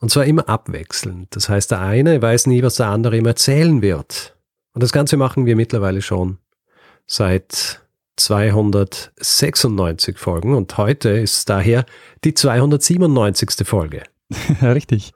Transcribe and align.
Und 0.00 0.10
zwar 0.10 0.24
immer 0.24 0.48
abwechselnd. 0.48 1.34
Das 1.34 1.48
heißt, 1.48 1.70
der 1.70 1.80
eine 1.80 2.20
weiß 2.20 2.46
nie, 2.46 2.62
was 2.62 2.76
der 2.76 2.88
andere 2.88 3.16
ihm 3.16 3.26
erzählen 3.26 3.82
wird. 3.82 4.36
Und 4.72 4.82
das 4.82 4.92
Ganze 4.92 5.16
machen 5.16 5.46
wir 5.46 5.56
mittlerweile 5.56 6.02
schon 6.02 6.38
seit 7.06 7.80
296 8.16 10.18
Folgen 10.18 10.54
und 10.54 10.76
heute 10.78 11.10
ist 11.10 11.48
daher 11.48 11.84
die 12.24 12.34
297. 12.34 13.66
Folge. 13.66 14.02
Richtig. 14.62 15.12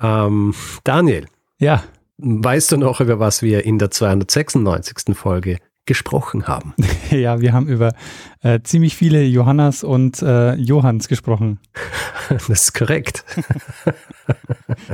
Ähm, 0.00 0.54
Daniel. 0.84 1.26
Ja. 1.58 1.82
Weißt 2.18 2.72
du 2.72 2.78
noch, 2.78 3.00
über 3.00 3.20
was 3.20 3.42
wir 3.42 3.64
in 3.64 3.78
der 3.78 3.90
296. 3.90 5.14
Folge 5.14 5.58
gesprochen 5.86 6.46
haben? 6.46 6.74
ja, 7.10 7.40
wir 7.40 7.52
haben 7.52 7.68
über 7.68 7.94
äh, 8.42 8.60
ziemlich 8.62 8.96
viele 8.96 9.22
Johannas 9.24 9.84
und 9.84 10.22
äh, 10.22 10.54
Johanns 10.54 11.08
gesprochen. 11.08 11.60
das 12.28 12.48
ist 12.48 12.74
korrekt. 12.74 13.24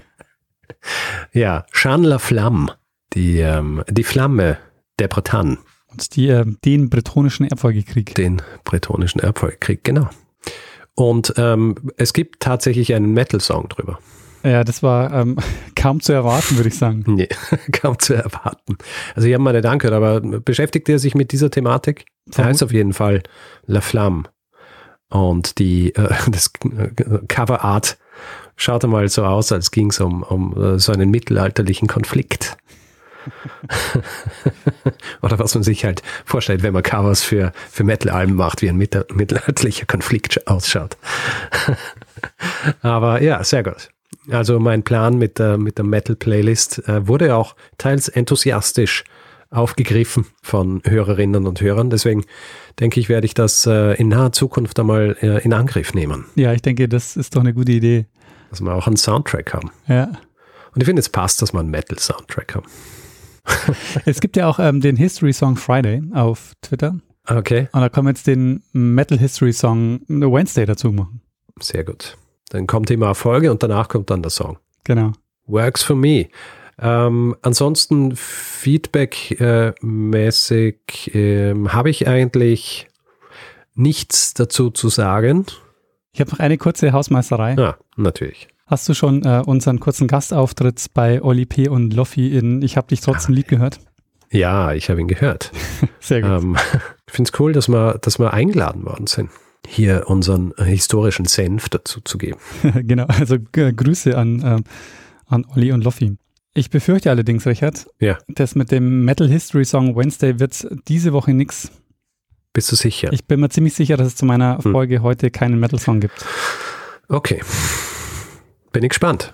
ja, 1.33 1.65
Jeanne 1.73 2.07
la 2.07 2.19
Flamme, 2.19 2.75
die, 3.15 3.39
ähm, 3.39 3.83
die 3.89 4.05
Flamme 4.05 4.59
der 4.99 5.09
Bretagne. 5.09 5.59
Und 5.89 6.17
die, 6.17 6.29
äh, 6.29 6.47
den 6.65 6.89
bretonischen 6.89 7.47
Erbfolgekrieg. 7.47 8.15
Den 8.15 8.41
bretonischen 8.65 9.21
Erbfolgekrieg, 9.21 9.85
genau. 9.85 10.09
Und 10.95 11.35
ähm, 11.37 11.75
es 11.97 12.13
gibt 12.13 12.41
tatsächlich 12.41 12.95
einen 12.95 13.13
Metal-Song 13.13 13.69
drüber. 13.69 13.99
Ja, 14.43 14.65
das 14.65 14.83
war 14.83 15.13
ähm, 15.13 15.37
kaum 15.77 16.01
zu 16.01 16.13
erwarten, 16.13 16.57
würde 16.57 16.69
ich 16.69 16.77
sagen. 16.77 17.05
Nee, 17.07 17.29
kaum 17.73 17.99
zu 17.99 18.15
erwarten. 18.15 18.77
Also 19.15 19.29
ich 19.29 19.35
habe 19.35 19.43
mal 19.43 19.53
nicht 19.53 19.67
angehört, 19.67 19.95
aber 19.95 20.21
beschäftigt 20.21 20.89
er 20.89 20.99
sich 20.99 21.15
mit 21.15 21.33
dieser 21.33 21.51
Thematik? 21.51 22.07
Er 22.37 22.45
heißt 22.45 22.63
auf 22.63 22.73
jeden 22.73 22.93
Fall 22.93 23.23
La 23.67 23.81
Flamme. 23.81 24.25
Und 25.09 25.59
die, 25.59 25.95
äh, 25.95 26.09
das 26.31 26.53
Cover 27.29 27.65
Art 27.65 27.99
schaut 28.57 28.85
einmal 28.85 29.09
so 29.09 29.25
aus, 29.25 29.53
als 29.53 29.71
ging 29.71 29.91
es 29.91 30.01
um, 30.01 30.23
um 30.23 30.61
äh, 30.61 30.79
so 30.79 30.93
einen 30.93 31.11
mittelalterlichen 31.11 31.89
Konflikt. 31.89 32.57
Oder 35.23 35.39
was 35.39 35.55
man 35.55 35.63
sich 35.63 35.85
halt 35.85 36.03
vorstellt, 36.25 36.65
wenn 36.65 36.73
man 36.73 36.83
Covers 36.83 37.23
für, 37.23 37.53
für 37.71 37.85
Metal-Alben 37.85 38.35
macht, 38.35 38.63
wie 38.63 38.69
ein 38.69 38.77
mittelalterlicher 38.77 39.87
Konflikt 39.87 40.49
ausschaut. 40.49 40.97
Aber 42.81 43.23
ja, 43.23 43.45
sehr 43.45 43.63
gut. 43.63 43.92
Also 44.31 44.61
mein 44.61 44.83
Plan 44.83 45.19
mit 45.19 45.39
der, 45.39 45.59
mit 45.59 45.79
der 45.79 45.85
Metal-Playlist 45.85 46.89
äh, 46.89 47.07
wurde 47.07 47.35
auch 47.35 47.57
teils 47.79 48.09
enthusiastisch 48.09 49.05
aufgegriffen 49.51 50.27
von 50.43 50.81
Hörerinnen 50.85 51.47
und 51.47 51.61
Hörern. 51.61 51.91
Deswegen 51.91 52.25
denke 52.81 53.01
ich, 53.01 53.09
werde 53.09 53.27
ich 53.27 53.35
das 53.35 53.67
äh, 53.67 53.95
in 53.95 54.09
naher 54.09 54.33
Zukunft 54.33 54.79
einmal 54.81 55.17
äh, 55.21 55.45
in 55.45 55.53
Angriff 55.53 55.93
nehmen. 55.95 56.25
Ja, 56.35 56.53
ich 56.53 56.63
denke, 56.63 56.89
das 56.89 57.17
ist 57.17 57.37
doch 57.37 57.41
eine 57.41 57.53
gute 57.53 57.73
Idee. 57.73 58.07
Dass 58.51 58.61
wir 58.61 58.75
auch 58.75 58.87
einen 58.87 58.97
Soundtrack 58.97 59.53
haben. 59.53 59.71
Ja. 59.89 60.13
Und 60.75 60.81
ich 60.81 60.85
finde, 60.85 61.01
es 61.01 61.09
passt, 61.09 61.43
dass 61.43 61.53
wir 61.53 61.61
einen 61.61 61.71
Metal-Soundtrack 61.71 62.55
haben. 62.55 62.67
es 64.07 64.21
gibt 64.21 64.37
ja 64.37 64.49
auch 64.49 64.59
ähm, 64.59 64.81
den 64.81 64.97
History 64.97 65.33
Song 65.33 65.57
Friday 65.57 66.03
auf 66.15 66.53
Twitter. 66.63 66.99
Okay. 67.27 67.69
Und 67.73 67.81
da 67.81 67.89
kann 67.89 68.05
man 68.05 68.15
jetzt 68.15 68.27
den 68.27 68.63
Metal 68.73 69.19
History 69.19 69.53
Song 69.53 70.01
Wednesday 70.09 70.65
dazu 70.65 70.93
machen. 70.93 71.21
Sehr 71.61 71.85
gut. 71.85 72.17
Dann 72.53 72.67
kommt 72.67 72.91
immer 72.91 73.07
eine 73.07 73.15
Folge 73.15 73.51
und 73.51 73.63
danach 73.63 73.89
kommt 73.89 74.11
dann 74.11 74.21
der 74.21 74.29
Song. 74.29 74.59
Genau. 74.85 75.13
Works 75.47 75.83
for 75.83 75.97
me. 75.97 76.27
Ähm, 76.79 77.35
ansonsten 77.41 78.15
Feedback-mäßig 78.15 81.15
äh, 81.15 81.51
ähm, 81.51 81.73
habe 81.73 81.89
ich 81.89 82.07
eigentlich 82.07 82.89
nichts 83.75 84.35
dazu 84.35 84.69
zu 84.69 84.91
sagen. 84.91 85.47
Ich 86.13 86.21
habe 86.21 86.33
noch 86.33 86.41
eine 86.41 86.59
kurze 86.59 86.93
Hausmeisterei. 86.93 87.55
Ja, 87.59 87.79
natürlich. 87.97 88.49
Hast 88.67 88.87
du 88.87 88.93
schon 88.93 89.25
äh, 89.25 89.43
unseren 89.47 89.81
kurzen 89.81 90.07
Gastauftritt 90.07 90.89
bei 90.93 91.23
Oli 91.23 91.47
P. 91.47 91.69
und 91.69 91.95
Loffi 91.95 92.37
in 92.37 92.61
Ich 92.61 92.77
hab 92.77 92.89
dich 92.89 93.01
trotzdem 93.01 93.35
lieb 93.35 93.49
gehört? 93.49 93.81
Ja, 94.31 94.75
ich 94.75 94.91
habe 94.91 95.01
ihn 95.01 95.09
gehört. 95.09 95.53
Sehr 96.01 96.21
gut. 96.21 96.43
Ähm, 96.43 96.59
ich 97.07 97.15
finde 97.15 97.31
es 97.33 97.41
cool, 97.41 97.55
dass 97.55 97.71
wir, 97.71 97.97
dass 98.03 98.19
wir 98.19 98.35
eingeladen 98.35 98.85
worden 98.85 99.07
sind 99.07 99.31
hier 99.67 100.05
unseren 100.09 100.53
historischen 100.57 101.27
Senf 101.27 101.69
dazu 101.69 102.01
zu 102.01 102.19
geben. 102.19 102.39
genau, 102.75 103.05
also 103.07 103.37
äh, 103.57 103.73
Grüße 103.73 104.17
an, 104.17 104.41
äh, 104.41 104.63
an 105.27 105.47
Olli 105.55 105.73
und 105.73 105.85
Loffi. 105.85 106.17
Ich 106.55 106.69
befürchte 106.69 107.11
allerdings, 107.11 107.47
Richard, 107.47 107.87
ja. 107.99 108.19
dass 108.29 108.55
mit 108.55 108.71
dem 108.71 109.05
Metal 109.05 109.29
History 109.29 109.65
Song 109.65 109.97
Wednesday 109.97 110.39
wird 110.39 110.67
diese 110.89 111.13
Woche 111.13 111.33
nichts. 111.33 111.71
Bist 112.53 112.71
du 112.71 112.77
sicher? 112.77 113.11
Ich 113.13 113.25
bin 113.27 113.41
mir 113.41 113.49
ziemlich 113.49 113.73
sicher, 113.73 113.97
dass 113.97 114.09
es 114.09 114.17
zu 114.17 114.27
meiner 114.27 114.59
hm. 114.63 114.73
Folge 114.73 114.97
hm. 114.97 115.03
heute 115.03 115.31
keinen 115.31 115.59
Metal 115.59 115.79
Song 115.79 116.01
gibt. 116.01 116.27
Okay. 117.09 117.41
Bin 118.73 118.83
ich 118.83 118.91
gespannt. 118.91 119.33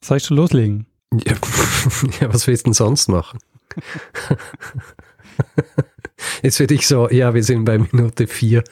Soll 0.00 0.16
ich 0.16 0.24
schon 0.24 0.36
loslegen? 0.36 0.86
Ja, 1.12 1.34
ja 2.20 2.32
was 2.32 2.46
willst 2.46 2.66
du 2.66 2.70
denn 2.70 2.74
sonst 2.74 3.08
machen? 3.08 3.38
Jetzt 6.42 6.56
für 6.56 6.66
dich 6.66 6.86
so, 6.86 7.10
ja, 7.10 7.34
wir 7.34 7.42
sind 7.42 7.64
bei 7.64 7.78
Minute 7.78 8.26
vier. 8.26 8.64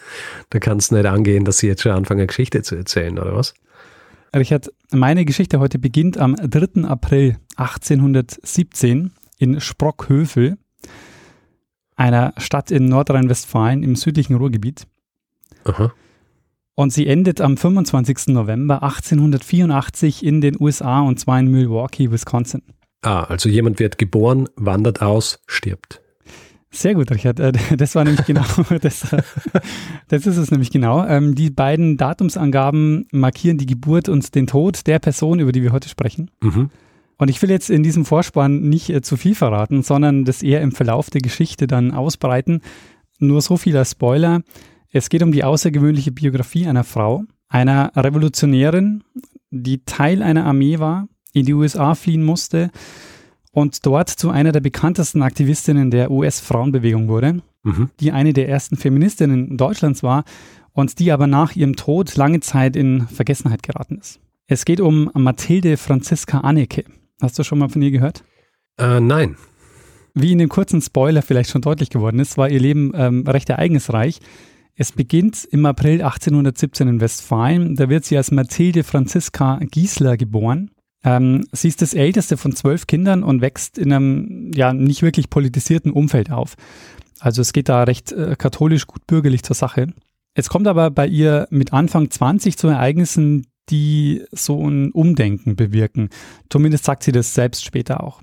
Da 0.50 0.58
kannst 0.58 0.90
du 0.90 0.96
nicht 0.96 1.06
angehen, 1.06 1.44
dass 1.44 1.58
sie 1.58 1.66
jetzt 1.66 1.82
schon 1.82 1.92
anfangen, 1.92 2.20
eine 2.20 2.26
Geschichte 2.26 2.62
zu 2.62 2.74
erzählen, 2.74 3.18
oder 3.18 3.34
was? 3.34 3.54
Richard, 4.34 4.72
meine 4.90 5.24
Geschichte 5.24 5.60
heute 5.60 5.78
beginnt 5.78 6.18
am 6.18 6.34
3. 6.36 6.84
April 6.84 7.36
1817 7.56 9.12
in 9.38 9.60
Sprockhövel, 9.60 10.56
einer 11.96 12.32
Stadt 12.38 12.70
in 12.70 12.86
Nordrhein-Westfalen 12.86 13.82
im 13.82 13.94
südlichen 13.94 14.36
Ruhrgebiet. 14.36 14.86
Aha. 15.64 15.92
Und 16.74 16.92
sie 16.92 17.06
endet 17.06 17.40
am 17.40 17.56
25. 17.56 18.28
November 18.28 18.82
1884 18.82 20.24
in 20.24 20.40
den 20.40 20.60
USA 20.60 21.02
und 21.02 21.20
zwar 21.20 21.38
in 21.38 21.50
Milwaukee, 21.50 22.10
Wisconsin. 22.10 22.62
Ah, 23.02 23.22
also 23.24 23.48
jemand 23.48 23.78
wird 23.78 23.98
geboren, 23.98 24.48
wandert 24.56 25.00
aus, 25.00 25.40
stirbt. 25.46 26.00
Sehr 26.74 26.94
gut, 26.94 27.10
Richard. 27.10 27.38
Äh, 27.38 27.52
das 27.76 27.94
war 27.94 28.04
nämlich 28.04 28.26
genau, 28.26 28.44
das, 28.80 29.12
äh, 29.12 29.22
das 30.08 30.26
ist 30.26 30.36
es 30.36 30.50
nämlich 30.50 30.70
genau. 30.70 31.06
Ähm, 31.06 31.34
die 31.34 31.50
beiden 31.50 31.96
Datumsangaben 31.96 33.06
markieren 33.12 33.58
die 33.58 33.66
Geburt 33.66 34.08
und 34.08 34.34
den 34.34 34.46
Tod 34.46 34.86
der 34.86 34.98
Person, 34.98 35.38
über 35.38 35.52
die 35.52 35.62
wir 35.62 35.72
heute 35.72 35.88
sprechen. 35.88 36.30
Mhm. 36.42 36.70
Und 37.16 37.28
ich 37.28 37.40
will 37.40 37.50
jetzt 37.50 37.70
in 37.70 37.84
diesem 37.84 38.04
Vorspann 38.04 38.68
nicht 38.68 38.90
äh, 38.90 39.02
zu 39.02 39.16
viel 39.16 39.36
verraten, 39.36 39.82
sondern 39.82 40.24
das 40.24 40.42
eher 40.42 40.60
im 40.62 40.72
Verlauf 40.72 41.10
der 41.10 41.20
Geschichte 41.20 41.66
dann 41.66 41.92
ausbreiten. 41.92 42.60
Nur 43.20 43.40
so 43.40 43.56
viel 43.56 43.76
als 43.76 43.92
Spoiler. 43.92 44.42
Es 44.90 45.08
geht 45.08 45.22
um 45.22 45.30
die 45.30 45.44
außergewöhnliche 45.44 46.10
Biografie 46.10 46.66
einer 46.66 46.84
Frau, 46.84 47.24
einer 47.48 47.92
Revolutionärin, 47.94 49.04
die 49.50 49.84
Teil 49.84 50.22
einer 50.22 50.44
Armee 50.44 50.80
war, 50.80 51.08
in 51.32 51.46
die 51.46 51.54
USA 51.54 51.94
fliehen 51.94 52.24
musste 52.24 52.70
und 53.54 53.86
dort 53.86 54.10
zu 54.10 54.30
einer 54.30 54.50
der 54.50 54.60
bekanntesten 54.60 55.22
Aktivistinnen 55.22 55.90
der 55.90 56.10
US-Frauenbewegung 56.10 57.08
wurde, 57.08 57.40
mhm. 57.62 57.88
die 58.00 58.10
eine 58.10 58.32
der 58.32 58.48
ersten 58.48 58.76
Feministinnen 58.76 59.56
Deutschlands 59.56 60.02
war 60.02 60.24
und 60.72 60.98
die 60.98 61.12
aber 61.12 61.28
nach 61.28 61.54
ihrem 61.54 61.76
Tod 61.76 62.16
lange 62.16 62.40
Zeit 62.40 62.74
in 62.74 63.06
Vergessenheit 63.06 63.62
geraten 63.62 63.96
ist. 63.98 64.18
Es 64.48 64.64
geht 64.64 64.80
um 64.80 65.08
Mathilde 65.14 65.76
Franziska 65.76 66.40
Anneke. 66.40 66.84
Hast 67.22 67.38
du 67.38 67.44
schon 67.44 67.60
mal 67.60 67.68
von 67.68 67.80
ihr 67.80 67.92
gehört? 67.92 68.24
Äh, 68.76 68.98
nein. 68.98 69.36
Wie 70.14 70.32
in 70.32 70.38
dem 70.38 70.48
kurzen 70.48 70.82
Spoiler 70.82 71.22
vielleicht 71.22 71.50
schon 71.50 71.62
deutlich 71.62 71.90
geworden 71.90 72.18
ist, 72.18 72.36
war 72.36 72.50
ihr 72.50 72.60
Leben 72.60 72.90
ähm, 72.94 73.24
recht 73.26 73.48
ereignisreich. 73.50 74.20
Es 74.74 74.90
beginnt 74.90 75.44
im 75.44 75.64
April 75.64 76.02
1817 76.02 76.88
in 76.88 77.00
Westfalen. 77.00 77.76
Da 77.76 77.88
wird 77.88 78.04
sie 78.04 78.16
als 78.16 78.32
Mathilde 78.32 78.82
Franziska 78.82 79.60
Giesler 79.70 80.16
geboren. 80.16 80.72
Ähm, 81.04 81.46
sie 81.52 81.68
ist 81.68 81.82
das 81.82 81.94
älteste 81.94 82.36
von 82.36 82.56
zwölf 82.56 82.86
Kindern 82.86 83.22
und 83.22 83.42
wächst 83.42 83.78
in 83.78 83.92
einem 83.92 84.50
ja 84.54 84.72
nicht 84.72 85.02
wirklich 85.02 85.30
politisierten 85.30 85.92
Umfeld 85.92 86.30
auf. 86.30 86.54
Also 87.20 87.42
es 87.42 87.52
geht 87.52 87.68
da 87.68 87.84
recht 87.84 88.12
äh, 88.12 88.36
katholisch 88.36 88.86
gut 88.86 89.06
bürgerlich 89.06 89.42
zur 89.42 89.54
Sache. 89.54 89.88
Es 90.34 90.48
kommt 90.48 90.66
aber 90.66 90.90
bei 90.90 91.06
ihr 91.06 91.46
mit 91.50 91.72
Anfang 91.72 92.10
20 92.10 92.56
zu 92.56 92.68
Ereignissen, 92.68 93.46
die 93.70 94.24
so 94.32 94.68
ein 94.68 94.90
Umdenken 94.90 95.56
bewirken. 95.56 96.08
Zumindest 96.50 96.84
sagt 96.84 97.02
sie 97.02 97.12
das 97.12 97.34
selbst 97.34 97.64
später 97.64 98.02
auch. 98.02 98.20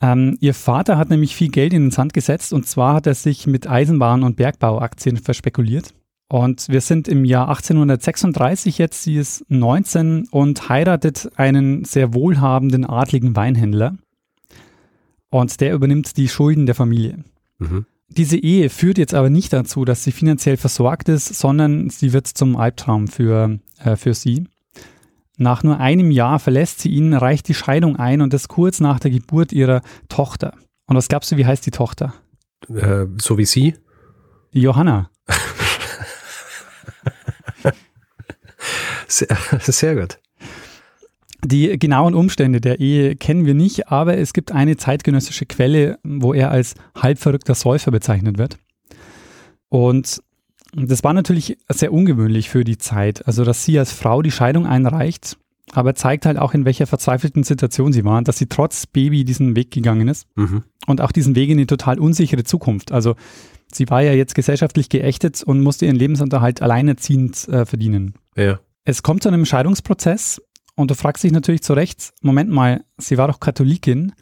Ähm, 0.00 0.36
ihr 0.40 0.54
Vater 0.54 0.98
hat 0.98 1.10
nämlich 1.10 1.36
viel 1.36 1.48
Geld 1.48 1.72
in 1.72 1.84
den 1.84 1.90
Sand 1.92 2.12
gesetzt 2.12 2.52
und 2.52 2.66
zwar 2.66 2.94
hat 2.94 3.06
er 3.06 3.14
sich 3.14 3.46
mit 3.46 3.68
Eisenbahn- 3.68 4.24
und 4.24 4.36
Bergbauaktien 4.36 5.16
verspekuliert. 5.18 5.94
Und 6.32 6.70
wir 6.70 6.80
sind 6.80 7.08
im 7.08 7.26
Jahr 7.26 7.50
1836 7.50 8.78
jetzt, 8.78 9.02
sie 9.02 9.16
ist 9.16 9.44
19 9.50 10.28
und 10.30 10.70
heiratet 10.70 11.30
einen 11.36 11.84
sehr 11.84 12.14
wohlhabenden 12.14 12.86
adligen 12.86 13.36
Weinhändler. 13.36 13.98
Und 15.28 15.60
der 15.60 15.74
übernimmt 15.74 16.16
die 16.16 16.28
Schulden 16.28 16.64
der 16.64 16.74
Familie. 16.74 17.22
Mhm. 17.58 17.84
Diese 18.08 18.38
Ehe 18.38 18.70
führt 18.70 18.96
jetzt 18.96 19.12
aber 19.12 19.28
nicht 19.28 19.52
dazu, 19.52 19.84
dass 19.84 20.04
sie 20.04 20.12
finanziell 20.12 20.56
versorgt 20.56 21.10
ist, 21.10 21.34
sondern 21.34 21.90
sie 21.90 22.14
wird 22.14 22.28
zum 22.28 22.56
Albtraum 22.56 23.08
für, 23.08 23.58
äh, 23.84 23.96
für 23.96 24.14
sie. 24.14 24.46
Nach 25.36 25.62
nur 25.62 25.80
einem 25.80 26.10
Jahr 26.10 26.38
verlässt 26.38 26.80
sie 26.80 26.88
ihn, 26.88 27.12
reicht 27.12 27.46
die 27.48 27.54
Scheidung 27.54 27.96
ein 27.96 28.22
und 28.22 28.32
das 28.32 28.48
kurz 28.48 28.80
nach 28.80 29.00
der 29.00 29.10
Geburt 29.10 29.52
ihrer 29.52 29.82
Tochter. 30.08 30.54
Und 30.86 30.96
was 30.96 31.08
glaubst 31.08 31.30
du, 31.30 31.36
wie 31.36 31.44
heißt 31.44 31.66
die 31.66 31.72
Tochter? 31.72 32.14
Äh, 32.70 33.04
so 33.18 33.36
wie 33.36 33.44
sie? 33.44 33.74
Johanna. 34.50 35.10
sehr, 39.12 39.36
sehr 39.60 39.94
gut. 39.96 40.18
Die 41.44 41.76
genauen 41.78 42.14
Umstände 42.14 42.60
der 42.60 42.78
Ehe 42.78 43.16
kennen 43.16 43.46
wir 43.46 43.54
nicht, 43.54 43.88
aber 43.88 44.16
es 44.16 44.32
gibt 44.32 44.52
eine 44.52 44.76
zeitgenössische 44.76 45.44
Quelle, 45.44 45.98
wo 46.04 46.32
er 46.32 46.52
als 46.52 46.74
halbverrückter 46.96 47.56
Säufer 47.56 47.90
bezeichnet 47.90 48.38
wird. 48.38 48.58
Und 49.68 50.22
das 50.74 51.02
war 51.02 51.12
natürlich 51.12 51.58
sehr 51.68 51.92
ungewöhnlich 51.92 52.48
für 52.48 52.62
die 52.62 52.78
Zeit. 52.78 53.26
Also, 53.26 53.44
dass 53.44 53.64
sie 53.64 53.78
als 53.78 53.92
Frau 53.92 54.22
die 54.22 54.30
Scheidung 54.30 54.66
einreicht, 54.66 55.36
aber 55.72 55.94
zeigt 55.94 56.26
halt 56.26 56.38
auch, 56.38 56.54
in 56.54 56.64
welcher 56.64 56.86
verzweifelten 56.86 57.42
Situation 57.42 57.92
sie 57.92 58.04
war, 58.04 58.22
dass 58.22 58.38
sie 58.38 58.46
trotz 58.46 58.86
Baby 58.86 59.24
diesen 59.24 59.56
Weg 59.56 59.70
gegangen 59.72 60.08
ist 60.08 60.26
mhm. 60.36 60.62
und 60.86 61.00
auch 61.00 61.10
diesen 61.10 61.34
Weg 61.34 61.50
in 61.50 61.58
eine 61.58 61.66
total 61.66 61.98
unsichere 61.98 62.44
Zukunft. 62.44 62.92
Also, 62.92 63.16
sie 63.72 63.88
war 63.90 64.02
ja 64.02 64.12
jetzt 64.12 64.34
gesellschaftlich 64.34 64.88
geächtet 64.88 65.42
und 65.42 65.60
musste 65.60 65.86
ihren 65.86 65.96
Lebensunterhalt 65.96 66.62
alleinerziehend 66.62 67.48
äh, 67.48 67.66
verdienen. 67.66 68.14
Ja. 68.36 68.60
Es 68.84 69.02
kommt 69.02 69.22
zu 69.22 69.28
einem 69.28 69.44
Scheidungsprozess 69.44 70.42
und 70.74 70.90
du 70.90 70.94
fragst 70.94 71.22
dich 71.22 71.32
natürlich 71.32 71.62
zu 71.62 71.72
Recht, 71.72 72.12
Moment 72.20 72.50
mal, 72.50 72.84
sie 72.98 73.16
war 73.16 73.28
doch 73.28 73.38
Katholikin 73.38 74.12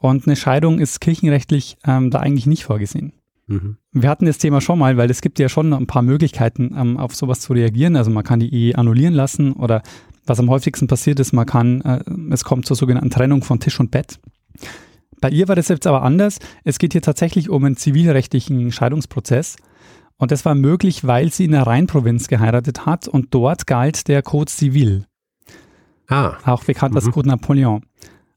und 0.00 0.26
eine 0.26 0.34
Scheidung 0.34 0.80
ist 0.80 1.00
kirchenrechtlich 1.00 1.76
ähm, 1.84 2.10
da 2.10 2.18
eigentlich 2.18 2.46
nicht 2.46 2.64
vorgesehen. 2.64 3.12
Mhm. 3.46 3.76
Wir 3.92 4.08
hatten 4.08 4.26
das 4.26 4.38
Thema 4.38 4.60
schon 4.60 4.78
mal, 4.78 4.96
weil 4.96 5.10
es 5.10 5.20
gibt 5.20 5.38
ja 5.38 5.48
schon 5.48 5.72
ein 5.72 5.86
paar 5.86 6.02
Möglichkeiten, 6.02 6.74
ähm, 6.76 6.96
auf 6.96 7.14
sowas 7.14 7.40
zu 7.40 7.52
reagieren. 7.52 7.94
Also 7.96 8.10
man 8.10 8.24
kann 8.24 8.40
die 8.40 8.52
Ehe 8.52 8.76
annullieren 8.76 9.14
lassen 9.14 9.52
oder 9.52 9.82
was 10.26 10.40
am 10.40 10.50
häufigsten 10.50 10.86
passiert 10.86 11.20
ist, 11.20 11.32
man 11.32 11.46
kann, 11.46 11.80
äh, 11.82 12.02
es 12.32 12.44
kommt 12.44 12.66
zur 12.66 12.76
sogenannten 12.76 13.10
Trennung 13.10 13.42
von 13.42 13.60
Tisch 13.60 13.78
und 13.78 13.90
Bett. 13.90 14.18
Bei 15.20 15.30
ihr 15.30 15.48
war 15.48 15.56
das 15.56 15.68
jetzt 15.68 15.86
aber 15.86 16.02
anders. 16.02 16.38
Es 16.64 16.78
geht 16.78 16.92
hier 16.92 17.02
tatsächlich 17.02 17.48
um 17.48 17.64
einen 17.64 17.76
zivilrechtlichen 17.76 18.72
Scheidungsprozess. 18.72 19.56
Und 20.20 20.30
das 20.30 20.44
war 20.44 20.54
möglich, 20.54 21.06
weil 21.06 21.32
sie 21.32 21.46
in 21.46 21.52
der 21.52 21.62
Rheinprovinz 21.62 22.28
geheiratet 22.28 22.84
hat 22.84 23.08
und 23.08 23.28
dort 23.34 23.66
galt 23.66 24.06
der 24.06 24.20
Code 24.20 24.50
Civil. 24.50 25.06
Ah. 26.08 26.34
Auch 26.44 26.62
bekannt 26.62 26.94
als 26.94 27.06
mhm. 27.06 27.12
Code 27.12 27.28
Napoleon. 27.28 27.80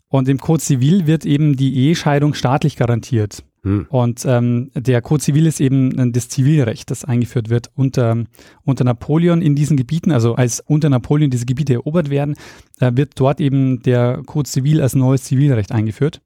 Und 0.08 0.30
im 0.30 0.38
Code 0.38 0.64
Civil 0.64 1.08
wird 1.08 1.26
eben 1.26 1.58
die 1.58 1.76
Ehescheidung 1.76 2.36
staatlich 2.36 2.78
garantiert. 2.78 3.44
Mhm. 3.64 3.88
Und 3.90 4.24
ähm, 4.26 4.72
der 4.76 5.02
Code 5.02 5.22
Civil 5.22 5.46
ist 5.46 5.60
eben 5.60 6.14
das 6.14 6.30
Zivilrecht, 6.30 6.90
das 6.90 7.04
eingeführt 7.04 7.50
wird 7.50 7.70
unter, 7.76 8.24
unter 8.64 8.86
Napoleon 8.86 9.42
in 9.42 9.54
diesen 9.54 9.76
Gebieten. 9.76 10.14
Also 10.14 10.36
als 10.36 10.62
unter 10.62 10.90
Napoleon 10.90 11.32
diese 11.32 11.46
Gebiete 11.46 11.74
erobert 11.74 12.10
werden, 12.10 12.36
äh, 12.80 12.94
wird 12.96 13.20
dort 13.20 13.42
eben 13.42 13.82
der 13.82 14.22
Code 14.26 14.48
Civil 14.48 14.82
als 14.82 14.96
neues 14.96 15.24
Zivilrecht 15.24 15.74
eingeführt. 15.74 16.22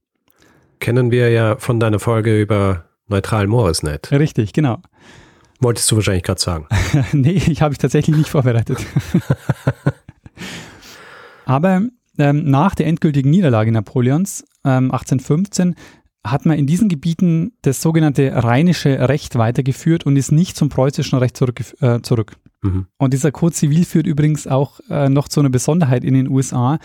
Kennen 0.79 1.09
wir 1.09 1.31
ja 1.31 1.55
von 1.55 1.79
deiner 1.79 1.97
Folge 1.97 2.39
über 2.39 2.85
Neutral 3.07 3.47
Morisnet. 3.47 4.11
Richtig, 4.11 4.53
genau. 4.53 4.83
Wolltest 5.59 5.91
du 5.91 5.95
wahrscheinlich 5.95 6.23
gerade 6.23 6.39
sagen. 6.39 6.67
nee, 7.13 7.41
ich 7.47 7.61
habe 7.61 7.73
ich 7.73 7.77
tatsächlich 7.77 8.15
nicht 8.15 8.29
vorbereitet. 8.29 8.79
Aber 11.45 11.81
ähm, 12.17 12.49
nach 12.49 12.75
der 12.75 12.87
endgültigen 12.87 13.29
Niederlage 13.29 13.71
Napoleons 13.71 14.45
ähm, 14.63 14.91
1815 14.91 15.75
hat 16.25 16.45
man 16.45 16.57
in 16.57 16.67
diesen 16.67 16.89
Gebieten 16.89 17.53
das 17.61 17.81
sogenannte 17.81 18.43
rheinische 18.43 19.07
Recht 19.07 19.37
weitergeführt 19.37 20.05
und 20.05 20.17
ist 20.17 20.31
nicht 20.31 20.57
zum 20.57 20.69
preußischen 20.69 21.17
Recht 21.19 21.37
zurück. 21.37 21.61
Äh, 21.79 22.01
zurück. 22.01 22.37
Mhm. 22.61 22.87
Und 22.97 23.13
dieser 23.13 23.31
Code 23.31 23.53
Zivil 23.53 23.85
führt 23.85 24.07
übrigens 24.07 24.47
auch 24.47 24.79
äh, 24.89 25.09
noch 25.09 25.27
zu 25.27 25.39
einer 25.39 25.49
Besonderheit 25.49 26.03
in 26.03 26.13
den 26.13 26.27
USA. 26.27 26.79